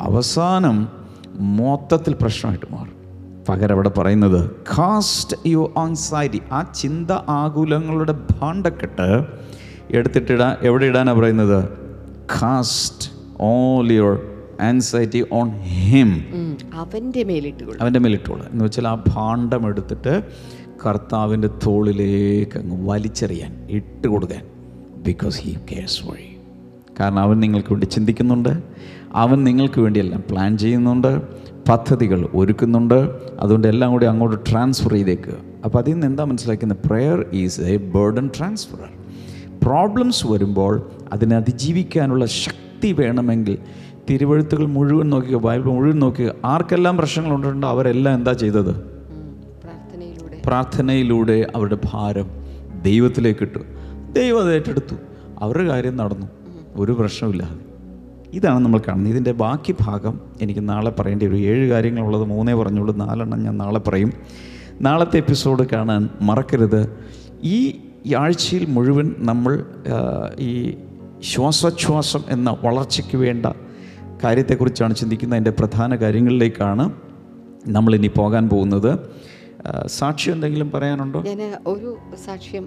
അവസാനം 0.00 0.88
മൊത്തത്തിൽ 1.34 2.14
പ്രശ്നമായിട്ട് 2.14 2.66
മാറും. 2.70 2.94
പകരം 3.48 3.74
അവിടെ 3.74 3.88
പറയുന്നത് 3.88 4.50
കാസ്റ്റ് 4.50 5.36
യു 5.46 5.72
ആൻസൈറ്റി 5.76 6.42
ആ 6.52 6.62
ചിന്ത 6.74 7.10
ആകുലങ്ങളുടെ 7.10 8.12
ഭാണ്ഡക്കെട്ട് 8.12 9.24
എടുത്തിട്ടിടാൻ 9.90 10.56
എവിടെ 10.62 10.86
ഇടാനാണ് 10.86 11.20
പറയുന്നത്? 11.20 11.68
Cast 12.42 13.10
all 13.40 13.92
your 13.92 14.33
anxiety 14.64 15.20
on 15.32 15.48
him 15.50 16.10
അവന്റെ 16.74 17.24
മേലിട്ടുകൊള്ളും 17.24 17.82
അവന്റെ 17.82 18.00
മേലിട്ടോളൂ 18.00 18.44
എന്ന് 18.52 18.64
വെച്ചാൽ 18.64 18.88
ആ 18.88 18.94
ഭാണ്ഡം 19.08 19.66
എടുത്തിട്ട് 19.68 20.14
കർത്താവിന്റെ 20.86 21.48
തോളിലേക്ക് 21.66 22.56
അങ്ങ് 22.58 22.88
വലിച്ചെറിയാൻ 22.88 23.52
ഇട്ട് 23.70 24.06
കൊടുക്കാൻ. 24.08 24.42
Because 25.06 25.38
he 25.40 25.52
cares 25.72 25.98
for 26.02 26.16
you 26.16 26.38
കാരണം 27.00 27.18
അവൻ 27.18 27.40
നിങ്ങൾക്ക് 27.40 27.72
വേണ്ടി 27.72 27.86
ചിന്തിക്കുന്നുണ്ട്. 27.86 28.52
അവൻ 29.14 29.44
നിങ്ങൾക്ക് 29.44 29.80
വേണ്ടിയെല്ലാം 29.80 30.24
പ്ലാൻ 30.30 30.58
ചെയ്യുന്നുണ്ട്. 30.58 31.22
പദ്ധതികൾ 31.68 32.28
ഒരുക്കുന്നുണ്ട്. 32.34 32.98
അതുകൊണ്ട് 33.40 33.68
എല്ലാം 33.68 33.90
കൂടി 33.90 34.06
അങ്ങോട്ട് 34.06 34.38
ട്രാൻസ്ഫർ 34.50 34.92
ചെയ്തേക്കുക 34.92 35.36
അപ്പോൾ 35.64 35.78
അതിൽ 35.78 35.92
നിന്ന് 35.92 36.06
എന്താ 36.06 36.24
മനസ്സിലാക്കുന്നത് 36.24 36.78
prayer 36.88 37.18
is 37.32 37.60
a 37.60 37.76
burden 37.76 38.26
transferer 38.38 38.90
problems 39.62 40.26
വരുമ്പോൾ 40.26 40.74
അതിനെ 41.12 41.36
അതിജീവിക്കാനുള്ള 41.36 42.24
ശക്തി 42.26 42.92
വേണമെങ്കിൽ 42.92 43.58
തിരുവഴുത്തുകൾ 44.10 44.66
മുഴുവൻ 44.66 45.10
നോക്കുക 45.10 45.36
ബൈബിൾ 45.36 45.68
മുഴുവൻ 45.68 45.98
നോക്കുക 45.98 46.34
ആർക്കെല്ലാം 46.44 46.96
പ്രശ്നങ്ങളുണ്ടോ 46.96 47.68
അവരെല്ലാം 47.68 48.14
എന്താ 48.14 48.32
ചെയ്തത്? 48.32 48.94
പ്രാർത്ഥനയിലൂടെ. 50.46 51.46
അവരുടെ 51.56 51.78
ഭാരം 51.84 52.26
ദൈവത്തിലേക്ക് 52.82 53.42
ഇട്ടു. 53.42 53.58
ദൈവം 54.12 54.42
അത് 54.42 54.54
ഏറ്റെടുത്തു. 54.54 54.94
അവരുടെ 55.38 55.68
കാര്യം 55.68 55.96
നടന്നു. 55.96 56.26
ഒരു 56.76 56.92
പ്രശ്നമില്ലാതെ 56.92 57.56
ഇതാണ് 58.32 58.58
നമ്മൾ 58.58 58.78
കാണുന്നത്. 58.78 59.12
ഇതിന്റെ 59.12 59.32
ബാക്കി 59.32 59.74
ഭാഗം 59.80 60.20
എനിക്ക് 60.42 60.68
നാളെ 60.68 60.90
പറയേണ്ടി 60.90 61.26
വരും. 61.26 61.38
ഏഴ് 61.38 61.70
കാര്യങ്ങളുള്ളത് 61.70 62.24
മൂന്നേ 62.24 62.54
പറഞ്ഞുള്ളൂ. 62.54 62.96
നാലെണ്ണം 62.96 63.42
ഞാൻ 63.42 63.58
നാളെ 63.58 63.78
പറയും. 63.78 64.12
നാളത്തെ 64.80 65.16
എപ്പിസോഡ് 65.16 65.66
കാണാൻ 65.72 66.08
മറക്കരുത്. 66.20 66.96
ഈ 67.44 67.76
ആഴ്ചയിൽ 68.16 68.66
മുഴുവൻ 68.66 69.14
നമ്മൾ 69.18 69.64
ഈ 70.38 70.74
ശ്വാസോച്ഛ്വാസം 71.22 72.20
എന്ന 72.28 72.56
വളർച്ചയ്ക്ക് 72.64 73.16
വേണ്ട 73.16 73.46
കാര്യത്തെക്കുറിച്ചാണ് 74.24 74.94
ചിന്തിക്കുന്നത്. 75.00 75.38
അതിന്റെ 75.38 75.54
പ്രധാന 75.60 75.96
കാര്യങ്ങളിലേക്കാണ് 76.02 76.84
നമ്മളിനി 77.76 78.10
പോകാൻ 78.18 78.44
പോകുന്നത്. 78.48 78.90
സാക്ഷ്യം 79.86 80.34
എന്തെങ്കിലും 80.34 80.68
പറയാനുണ്ടോ? 80.72 81.20
ഞാൻ 81.28 81.42
ഒരു 81.66 81.90
സാക്ഷ്യം 82.24 82.64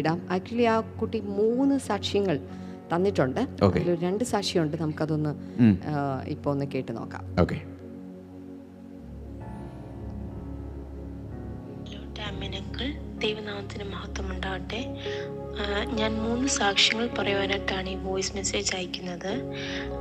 ഇടാം. 0.00 0.18
ആക്ച്വലി 0.30 0.66
ആ 0.72 0.80
കുട്ടി 1.00 1.20
മൂന്ന് 1.20 1.76
സാക്ഷ്യങ്ങൾ 1.78 2.38
തന്നിട്ടുണ്ട്. 2.92 3.40
അതിൽ 3.64 3.98
രണ്ട് 4.02 4.24
സാക്ഷ്യമുണ്ട്. 4.24 4.76
നമുക്കതൊന്ന് 4.82 5.32
ഇപ്പൊ 5.64 6.00
ഇപ്പോൾ 6.34 6.50
ഒന്ന് 6.50 6.66
കേട്ട് 6.74 6.92
നോക്കാം. 6.96 7.24
ഓക്കെ 7.40 7.58
ഡാമിനങ്കിൾ 12.18 12.88
ദൈവനാമത്തിന് 13.22 13.84
മഹത്വം 13.92 14.28
ഉണ്ടാവട്ടെ 14.32 14.80
ഞാൻ 15.98 16.12
മൂന്ന് 16.24 16.48
സാക്ഷ്യങ്ങൾ 16.48 17.06
പറയുവാനായിട്ടാണ് 17.18 17.88
ഈ 17.90 17.94
വോയിസ് 17.94 18.36
മെസ്സേജ് 18.36 18.76
അയക്കുന്നത്. 18.76 19.32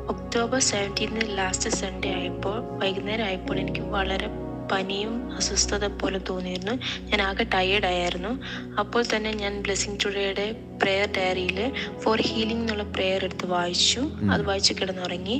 ഒക്ടോബർ 0.10 0.60
സെവന്റീന് 0.60 1.38
ലാസ്റ്റ് 1.38 1.70
സൺഡേ 1.70 2.12
ആയപ്പോൾ 2.20 2.60
വൈകുന്നേരം 2.84 3.26
ആയപ്പോൾ 3.26 3.58
എനിക്ക് 3.60 3.82
വളരെ 3.96 4.28
പനിയും 4.72 5.14
അസ്വസ്ഥത 5.36 5.86
പോലെ 6.00 6.20
തോന്നിയിരുന്നു. 6.30 6.74
ഞാൻ 7.10 7.22
ആകെ 7.22 7.46
ടയേർഡായിരുന്നു 7.54 8.32
അപ്പോൾ 8.80 9.04
തന്നെ 9.16 9.32
ഞാൻ 9.34 9.62
ബ്ലെസ്സിങ് 9.62 9.98
ടുഡേയുടെ 10.06 10.46
പ്രെയർ 10.82 11.08
ഡയറിയിൽ 11.18 11.60
ഫോർ 12.04 12.22
ഹീലിംഗ് 12.22 12.62
എന്നുള്ള 12.62 12.84
പ്രെയർ 12.84 13.26
എടുത്ത് 13.26 13.46
വായിച്ചു. 13.46 14.02
അത് 14.32 14.42
വായിച്ച് 14.50 14.74
കിടന്നുറങ്ങി. 14.74 15.38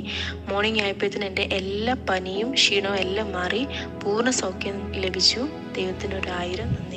മോർണിംഗ് 0.48 0.82
ആയപ്പോഴത്തേന് 0.82 1.24
എന്റെ 1.24 1.42
എല്ലാ 1.42 1.94
പനിയും 2.10 2.50
ക്ഷീണവും 2.52 2.96
എല്ലാം 2.96 3.32
മാറി. 3.32 3.62
പൂർണ 4.04 4.30
സൗഖ്യം 4.30 4.78
ലഭിച്ചു. 5.02 5.40
ദൈവത്തിനൊരായിരം 5.76 6.18
ഒരു 6.20 6.30
ആയിരം 6.40 6.68
നന്ദി. 6.68 6.89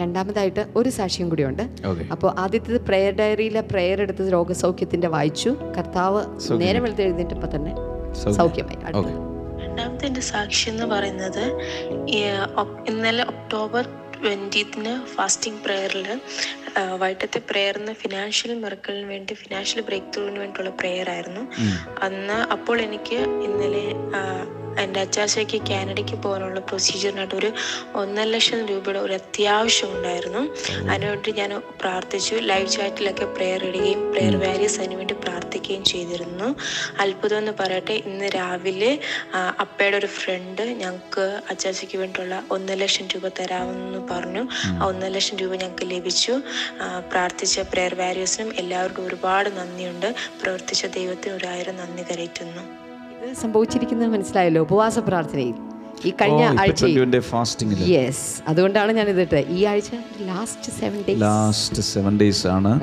രണ്ടാമതായിട്ട് 0.00 0.62
ഒരു 0.76 0.90
സാക്ഷ്യം 0.98 1.28
കൂടിയുണ്ട്. 1.28 1.64
അപ്പോൾ 2.14 2.30
ആദ്യത്തേത് 2.42 2.80
പ്രെയർ 2.88 3.12
ഡയറിയിലെ 3.20 3.62
പ്രെയർ 3.72 4.00
എടുത്ത് 4.02 4.32
രോഗസൗഖ്യത്തിന്റെ 4.32 5.08
വായിച്ചു. 5.14 5.50
കർത്താവ് 5.78 6.22
നേരം 6.62 6.82
വെളുത്ത് 6.82 7.02
എഴുന്നേറ്റപ്പോൾ 7.02 7.50
തന്നെ 7.56 7.74
സൗഖ്യമായി. 8.38 8.78
രണ്ടാമത്തെ 9.64 10.06
എന്റെ 10.06 10.20
സാക്ഷി 10.20 10.64
എന്ന് 10.70 10.86
പറയുന്നത് 10.92 11.44
ഇന്നലെ 12.90 13.24
ഒക്ടോബർ 13.34 13.84
ട്വന്റീത്തിന് 14.16 14.92
ഫാസ്റ്റിംഗ് 15.14 15.60
പ്രെയറിൽ 15.64 16.08
വൈകിട്ടത്തെ 17.02 17.40
പ്രെയറിന് 17.50 17.92
ഫിനാൻഷ്യൽ 18.02 18.52
മിറക്കലിന് 18.64 19.08
വേണ്ടി 19.08 19.34
ഫിനാൻഷ്യൽ 19.34 19.80
ബ്രേക്ക് 19.88 20.10
ത്രൂവിന് 20.16 20.38
വേണ്ടിയുള്ള 20.38 20.70
പ്രെയർ 20.80 21.10
ആയിരുന്നു. 21.10 21.42
അന്ന് 22.06 22.38
അപ്പോൾ 22.54 22.76
എനിക്ക് 22.80 23.18
ഇന്നലെ 23.48 23.86
എന്റെ 24.80 25.00
അച്ചാച്ചയ്ക്ക് 25.00 25.62
കാനഡയ്ക്ക് 25.62 26.16
പോകാനുള്ള 26.22 26.60
പ്രൊസീജിയറിനായിട്ട് 26.60 27.34
ഒരു 27.34 27.52
ഒന്നര 27.94 28.26
ലക്ഷം 28.26 28.66
രൂപയുടെ 28.66 28.98
ഒരു 28.98 29.12
അത്യാവശ്യം 29.12 29.92
ഉണ്ടായിരുന്നു. 29.96 30.42
അതിനുവേണ്ടി 30.90 31.30
ഞാൻ 31.30 31.62
പ്രാർത്ഥിച്ചു. 31.80 32.34
ലൈവ് 32.34 32.68
ചാറ്റിലൊക്കെ 32.68 33.24
പ്രെയർ 33.24 33.64
ഇടുകയും 33.64 34.12
പ്രെയർ 34.12 34.36
വാരിയസ് 34.36 34.80
അതിനുവേണ്ടി 34.80 35.14
പ്രാർത്ഥിക്കുകയും 35.14 35.84
ചെയ്തിരുന്നു. 35.84 36.56
അത്ഭുതം 37.00 37.38
എന്ന് 37.38 37.52
പറയട്ടെ 37.60 37.92
ഇന്ന് 37.92 38.24
രാവിലെ 38.34 38.98
അപ്പയുടെ 39.60 39.96
ഒരു 39.96 40.06
ഫ്രണ്ട് 40.06 40.62
ഞങ്ങൾക്ക് 40.62 41.40
അച്ചാച്ചയ്ക്ക് 41.50 41.98
വേണ്ടിയുള്ള 41.98 42.42
ഒന്നര 42.50 42.76
ലക്ഷം 42.76 43.08
രൂപ 43.08 43.28
തരാമെന്ന് 43.28 44.08
പറഞ്ഞു. 44.08 44.48
ആ 44.80 44.86
ഒന്നര 44.86 45.08
ലക്ഷം 45.08 45.36
രൂപ 45.36 45.54
ഞങ്ങൾക്ക് 45.54 45.90
ലഭിച്ചു. 45.90 46.40
പ്രാർത്ഥിച്ച 47.10 47.60
പ്രെയർ 47.60 47.94
വാരിയേഴ്സിനും 47.94 48.54
എല്ലാവർക്കും 48.54 49.06
ഒരുപാട് 49.06 49.56
നന്ദിയുണ്ട്. 49.56 50.14
പ്രവർത്തിച്ച 50.42 50.86
ദൈവത്തിന് 50.86 51.34
ഒരായിരം 51.34 51.76
നന്ദി 51.76 52.02
കരയറ്റുന്നു. 52.02 52.81
സംഭവിച്ചിരിക്കുന്നത് 53.42 54.08
മനസ്സിലായല്ലോ? 54.08 54.62
ഉപവാസ 54.62 54.98
പ്രാർത്ഥനയിൽ. 54.98 55.54
ഈ 56.06 56.10
കഴിഞ്ഞ 56.10 57.18
ഫാസ്റ്റിംഗിൽ 57.18 57.92
യെസ് 57.92 58.42
അതുകൊണ്ടാണ് 58.48 58.92
ഞാൻ 58.92 59.08
ഇതിട്ട് 59.08 59.44
ഈ 59.48 59.64
ആഴ്ച 59.64 59.90
last 60.20 60.72
seven 60.72 61.04
days 61.08 61.22
last 61.22 61.82
seven 61.82 62.18
days 62.18 62.46
ആണ്. 62.46 62.80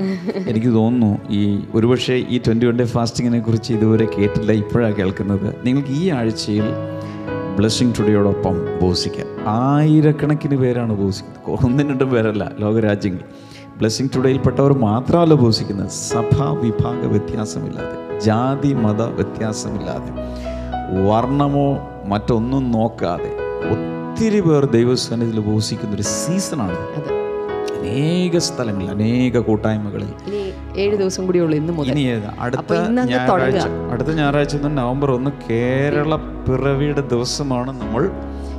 എനിക്ക് 0.47 0.67
തോന്നുന്നു 0.67 1.21
ഈ 1.30 1.60
ഒരുപക്ഷെ 1.73 2.13
ഈ 2.30 2.38
ട്വന്റി 2.38 2.65
വൺ 2.65 2.80
ഡേ 2.80 2.86
ഫാസ്റ്റിങ്ങിനെ 2.86 3.39
കുറിച്ച് 3.43 3.73
ഇതുവരെ 3.73 4.06
കേട്ടില്ല 4.06 4.52
ഇപ്പോഴാണ് 4.52 4.95
കേൾക്കുന്നത്. 4.95 5.56
നിങ്ങൾക്ക് 5.65 5.89
ഈ 5.89 6.10
ആഴ്ചയിൽ 6.10 6.63
ബ്ലെസ്സിങ് 7.58 7.93
ടുഡേയോടൊപ്പം 7.99 8.75
ഉപവസിക്കാം. 8.75 9.28
ആയിരക്കണക്കിന് 9.47 10.58
പേരാണ് 10.58 10.93
ഉപവസിക്കുന്നത്. 10.93 11.65
ഒന്നും 11.65 11.89
രണ്ടും 11.89 12.10
പേരല്ല 12.10 12.52
ലോകരാജ്യങ്ങൾ. 12.60 13.23
ബ്ലെസ്സിങ് 13.78 14.10
ടുഡേയിൽപ്പെട്ടവർ 14.15 14.73
മാത്രമല്ല 14.73 15.34
ഉപവസിക്കുന്നത്. 15.34 15.89
സഭാ 15.89 16.52
വിഭാഗ 16.52 17.06
വ്യത്യാസമില്ലാതെ. 17.06 18.09
ജാതി 18.25 18.73
മത 18.73 19.01
വ്യത്യാസമില്ലാതെ. 19.01 20.12
വർണമോ 21.10 21.89
മറ്റൊന്നും 22.05 22.71
നോക്കാതെ 22.71 23.32
ഒത്തിരി 23.71 24.39
പേർ 24.39 24.65
ദൈവസന്നിധിയിൽ 24.65 25.39
ഉപസിക്കുന്ന 25.39 25.95
ഒരു 25.95 26.01
സീസണാണ് 26.01 26.77
അനേക 27.79 28.38
സ്ഥലങ്ങളിൽ 28.38 28.89
അനേക 28.89 29.38
കൂട്ടായ്മകളിൽ. 29.38 30.10
ഏഴ് 30.77 30.97
ദിവസം 30.97 31.25
കൂടിയുള്ളൂ 31.25 31.58
ഇന്ന് 31.58 31.73
മുതൽ? 31.73 32.21
അടുത്ത 32.39 32.73
ഞായറാഴ്ച. 32.89 33.91
അടുത്ത 33.91 34.10
ഞായറാഴ്ച 34.10 34.55
നവംബർ 34.55 35.12
ഒന്ന് 35.12 35.32
കേരള 35.49 36.15
പിറവിയുടെ 36.15 37.01
ദിവസമാണ് 37.01 37.82
നമ്മൾ. 37.82 38.12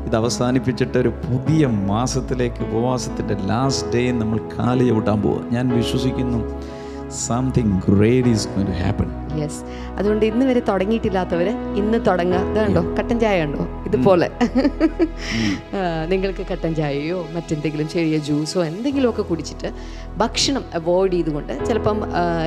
ഇത് 0.07 0.17
അവസാനിപ്പിച്ചിട്ട് 0.17 0.99
ഒരു 0.99 1.09
പുതിയ 1.09 1.67
മാസത്തിലേക്ക് 1.67 2.63
ഉപവാസത്തിന്റെ 2.63 3.35
ലാസ്റ്റ് 3.35 3.93
ഡേ 3.95 4.13
നമ്മൾ 4.13 4.39
കാലി 4.59 4.85
ചവിട്ടാൻ 4.85 5.23
പോവുക. 5.23 5.41
ഞാൻ 5.53 5.69
വിശ്വസിക്കുന്നു 5.69 6.63
something 7.11 7.81
great 7.89 8.29
is 8.29 8.49
to 8.49 8.61
happen 8.83 9.20
yes 9.39 9.63
അതുകൊണ്ട് 9.99 10.27
ഇന്ന് 10.27 10.47
വരെ 10.47 10.61
തുടങ്ങിയിട്ടില്ലാത്തവർ 10.61 11.49
ഇന്ന് 11.49 12.07
തുടങ്ങുക. 12.07 12.41
ഇതുണ്ടോ 12.51 12.83
കട്ടൻ 12.99 13.21
ചായ 13.21 13.41
കണ്ടോ? 13.41 13.80
ഇതുപോലെ. 13.91 14.27
നിങ്ങൾക്ക് 16.13 16.45
കട്ടൻ 16.51 16.75
ചായയോ 16.75 17.27
മറ്റെന്തെങ്കിലും 17.35 17.89
ചെറിയ 17.89 18.19
ജ്യൂസോ 18.19 18.65
എന്തെങ്കിലുമൊക്കെ 18.65 19.23
കുടിച്ചിട്ട് 19.23 19.69
ഭക്ഷണം 20.17 20.65
അവോയ്ഡ് 20.75 21.13
ചെയ്തുകൊണ്ട് 21.13 21.53
ചിലപ്പം 21.67 21.99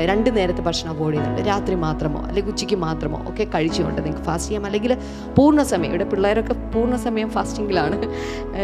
രണ്ട് 0.10 0.30
നേരത്തെ 0.38 0.62
ഭക്ഷണം 0.62 0.92
അവോയ്ഡ് 0.96 1.16
ചെയ്യുന്നുണ്ട്. 1.16 1.48
രാത്രി 1.48 1.76
മാത്രമോ 1.76 2.20
അല്ലെങ്കിൽ 2.30 2.52
ഉച്ചയ്ക്ക് 2.52 2.76
മാത്രമോ 2.76 3.20
ഒക്കെ 3.30 3.44
കഴിച്ചുകൊണ്ട് 3.44 4.02
നിങ്ങൾക്ക് 4.02 4.26
ഫാസ്റ്റ് 4.26 4.50
ചെയ്യാം. 4.50 4.66
അല്ലെങ്കിൽ 4.66 4.98
പൂർണ 5.38 5.64
സമയം 5.64 5.90
ഇവിടെ 5.90 6.04
പിള്ളേരൊക്കെ 6.04 6.54
പൂർണ 6.54 6.96
സമയം 6.96 7.30
ഫാസ്റ്റിങ്ങിലാണ് 7.30 7.98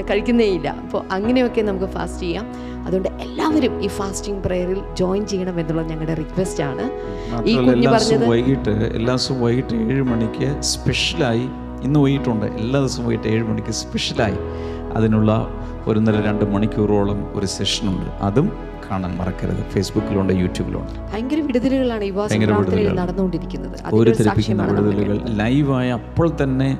കഴിക്കുന്നേ 0.10 0.46
ഇല്ല. 0.58 0.68
അപ്പോൾ 0.84 1.02
അങ്ങനെയൊക്കെ 1.12 1.62
നമുക്ക് 1.62 1.86
ഫാസ്റ്റ് 1.86 2.24
ചെയ്യാം. 2.24 2.48
അതുകൊണ്ട് 2.88 3.10
എല്ലാവരും 3.22 3.74
ഈ 3.84 3.88
ഫാസ്റ്റിംഗ് 3.88 4.44
പ്രയറിൽ 4.44 4.82
ജോയിൻ 4.94 5.26
ചെയ്യണം 5.26 5.60
എന്നുള്ളത് 5.60 5.90
ഞങ്ങളുടെ 5.90 6.14
റിക്വസ്റ്റ് 6.14 6.64
ആണ്. 6.64 6.86
ഈ 7.48 7.56
കുഞ്ഞു 7.56 7.90
പറഞ്ഞത് 7.90 8.28
വൈകിട്ട് 8.30 8.70
എല്ലാ 8.70 9.14
ദിവസവും 9.16 9.42
വൈകിട്ട് 9.42 9.74
ഏഴ് 9.76 10.04
മണിക്ക് 10.12 10.62
സ്പെഷ്യലായി 10.72 11.48
ഇന്ന് 11.84 12.00
വൈകിട്ടുണ്ട് 12.00 12.46
എല്ലാ 12.46 12.80
ദിവസവും 12.80 13.08
വൈകിട്ട് 13.08 13.28
ഏഴ് 13.28 13.44
മണിക്ക് 13.44 13.74
സ്പെഷ്യലായി 13.74 14.38
അതിനുള്ള 14.94 15.48
ഒരു 15.88 16.00
നില 16.00 16.22
രണ്ട് 16.22 16.46
മണിക്കൂറോളം 16.46 17.20
ഒരു 17.36 17.46
സെഷനുണ്ട് 17.46 18.10
അതും 18.22 18.52
കാണാൻ 18.92 19.18
മറക്കരുത്. 19.18 19.64
ഫേസ്ബുക്കിലുണ്ട് 19.72 20.34
യൂട്യൂബിലുണ്ട് 20.34 21.14
ഭയങ്കര 21.14 21.40
വിടുതലുകളാണ്. 21.40 22.98
നടന്നുകൊണ്ടിരിക്കുന്നത്. 22.98 23.96
ഒരു 23.96 24.10
വിടുതലുകൾ. 24.10 25.20
ലൈവായി 25.28 25.90
അപ്പോൾ 25.90 26.32
തന്നെ 26.44 26.78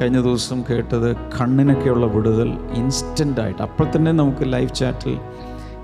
കഴിഞ്ഞ 0.00 0.20
ദിവസം 0.20 0.64
കേട്ടത് 0.70 1.16
കണ്ണിനൊക്കെയുള്ള 1.16 2.06
വിടുതൽ 2.06 2.48
ഇൻസ്റ്റന്റ് 2.74 3.40
ആയിട്ട്. 3.40 3.62
അപ്പോൾ 3.62 3.86
തന്നെ 3.96 4.12
നമുക്ക് 4.12 4.52
ലൈവ് 4.52 4.74
ചാറ്റിൽ 4.74 5.18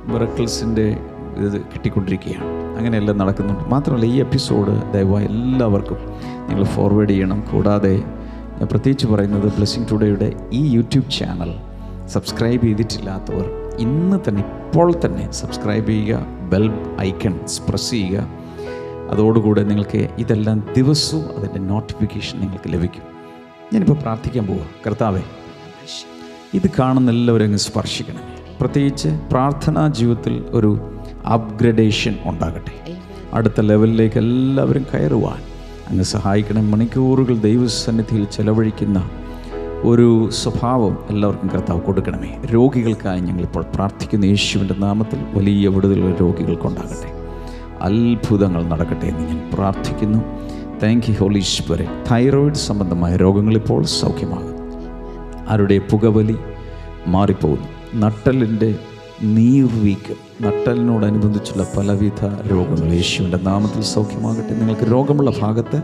മിറക്കിൾസിന്റെ 0.04 0.98
ഇത് 1.36 1.60
കിട്ടിക്കൊണ്ടിരിക്കുകയാണ്. 1.60 2.44
അങ്ങനെയെല്ലാം 2.78 3.18
നടക്കുന്നുണ്ട്. 3.18 3.70
മാത്രമല്ല 3.70 4.04
ഈ 4.04 4.18
എപ്പിസോഡ് 4.20 4.92
ദയവായി 4.92 5.26
എല്ലാവർക്കും 5.26 5.96
നിങ്ങൾ 6.48 6.64
ഫോർവേഡ് 6.64 7.08
ചെയ്യണം. 7.08 7.44
കൂടാതെ 7.52 7.94
ഞാൻ 8.62 8.68
പ്രത്യേകിച്ച് 8.68 9.06
പറയുന്നത് 9.06 9.54
ബ്ലെസ്സിങ് 9.54 9.86
ടുഡേയുടെ 9.92 10.32
ഈ 10.52 10.74
യൂട്യൂബ് 10.74 11.10
ചാനൽ 11.10 11.54
സബ്സ്ക്രൈബ് 12.06 12.62
ചെയ്തിട്ടില്ലാത്തവർ 12.62 13.46
ഇന്ന് 13.78 14.18
തന്നെ 14.28 14.42
ഇപ്പോൾ 14.42 14.94
തന്നെ 15.04 15.32
സബ്സ്ക്രൈബ് 15.32 15.88
ചെയ്യുക 15.88 16.26
ബെൽ 16.52 16.70
ഐക്കൺ 17.00 17.40
പ്രസ് 17.68 17.90
ചെയ്യുക. 17.90 18.26
അതോടുകൂടെ 19.10 19.62
നിങ്ങൾക്ക് 19.64 20.08
ഇതെല്ലാം 20.18 20.74
ദിവസവും 20.76 21.24
അതിന്റെ 21.36 21.60
നോട്ടിഫിക്കേഷൻ 21.60 22.40
നിങ്ങൾക്ക് 22.40 22.72
ലഭിക്കും. 22.72 23.02
ഞാനിപ്പോൾ 23.72 23.98
പ്രാർത്ഥിക്കാൻ 23.98 24.46
പോവുക 24.46 24.66
കർത്താവേ 24.86 25.22
ഇത് 26.54 26.70
കാണുന്ന 26.78 27.10
എല്ലാവരും 27.10 27.44
അങ്ങ് 27.44 27.58
സ്പർശിക്കണം 27.58 28.24
പ്രത്യേകിച്ച് 28.60 29.08
പ്രാർത്ഥനാ 29.08 29.88
ജീവിതത്തിൽ 29.88 30.44
ഒരു 30.50 30.72
അപ്ഗ്രഡേഷൻ 31.26 32.16
ഉണ്ടാകട്ടെ. 32.24 32.74
അടുത്ത 33.34 33.60
ലെവലിലേക്ക് 33.60 34.18
എല്ലാവരും 34.18 34.86
കയറുവാൻ 34.94 35.51
അങ്ങ് 35.92 36.04
സഹായിക്കണം. 36.04 36.70
മണിക്കൂറുകൾ 36.70 37.36
ദൈവസന്നിധിയിൽ 37.36 38.24
ചെലവഴിക്കുന്ന 38.24 39.10
ഒരു 39.82 40.28
സ്വഭാവം 40.32 40.98
എല്ലാവർക്കും 41.10 41.50
കർത്താവ് 41.54 41.80
കൊടുക്കണമേ. 41.80 42.38
രോഗികൾക്കായി 42.54 43.20
ഞങ്ങളിപ്പോൾ 43.20 43.64
പ്രാർത്ഥിക്കുന്ന 43.74 44.24
യേശുവിന്റെ 44.24 44.74
നാമത്തിൽ 44.78 45.24
വലിയ 45.34 45.68
വിടുതലുള്ള 45.68 46.16
രോഗികൾക്കുണ്ടാകട്ടെ 46.20 47.10
അത്ഭുതങ്ങൾ 47.80 48.64
നടക്കട്ടെ 48.64 49.06
എന്ന് 49.06 49.20
ഞാൻ 49.20 49.50
പ്രാർത്ഥിക്കുന്നു. 49.54 50.18
താങ്ക് 50.82 51.04
യു 51.08 51.14
ഹോളീശ്വരെ 51.20 51.88
തൈറോയിഡ് 52.12 52.54
സംബന്ധമായ 52.54 53.16
രോഗങ്ങളിപ്പോൾ 53.16 53.84
സൗഖ്യമാകും 53.84 54.56
ആരുടെ 55.48 55.78
പുകവലി 55.78 56.36
മാറിപ്പോകുന്നു. 57.06 57.68
നട്ടലിന്റെ 57.94 58.74
നീർവീക്കം 59.24 60.16
നട്ടലിനോടനുബന്ധിച്ചുള്ള 60.42 61.66
പലവിധ 61.76 62.24
രോഗങ്ങൾ 62.24 62.92
യേശുവിന്റെ 62.92 63.36
നാമത്തിൽ 63.36 63.82
സൗഖ്യമാകട്ടെ. 63.82 64.54
നിങ്ങൾക്ക് 64.54 64.92
രോഗമുള്ള 64.92 65.32
ഭാഗത്ത് 65.40 65.82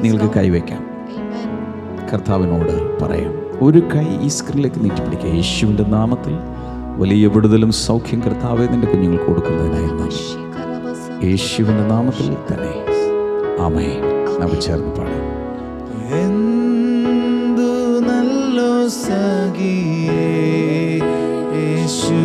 നിങ്ങൾക്ക് 0.00 0.34
കൈവയ്ക്കാം 0.34 0.86
കർത്താവിനോട് 2.12 3.04
പറയാം. 3.04 3.32
ഒരു 3.62 3.78
കൈ 3.94 4.24
ഈ 4.24 4.28
സ്ക്രീനിലേക്ക് 4.28 4.84
നീട്ടിപ്പിടിക്കുക. 4.84 5.28
യേശുവിന്റെ 5.28 5.82
നാമത്തിൽ 5.82 6.34
വലിയ 6.96 7.26
വിടുതലും 7.26 7.72
സൗഖ്യം 7.72 8.20
കർത്താവെ 8.20 8.66
നിന്റെ 8.66 8.86
കുഞ്ഞുങ്ങൾക്ക് 8.86 9.24
കൊടുക്കുന്നതിനായിരുന്നു 9.24 10.06
യേശുവിന്റെ 11.26 11.86
നാമത്തിൽ 11.86 12.36
തന്നെ. 12.50 12.74
ആമയെ 13.62 13.96
നമ്മൾ 14.40 14.60
ചേർന്ന് 14.60 14.96
പാടാം. 14.96 15.26
എന്തു 16.22 17.70
നല്ലോ 18.08 18.88
സഖിയേ 18.88 20.28
യേശു 21.56 22.18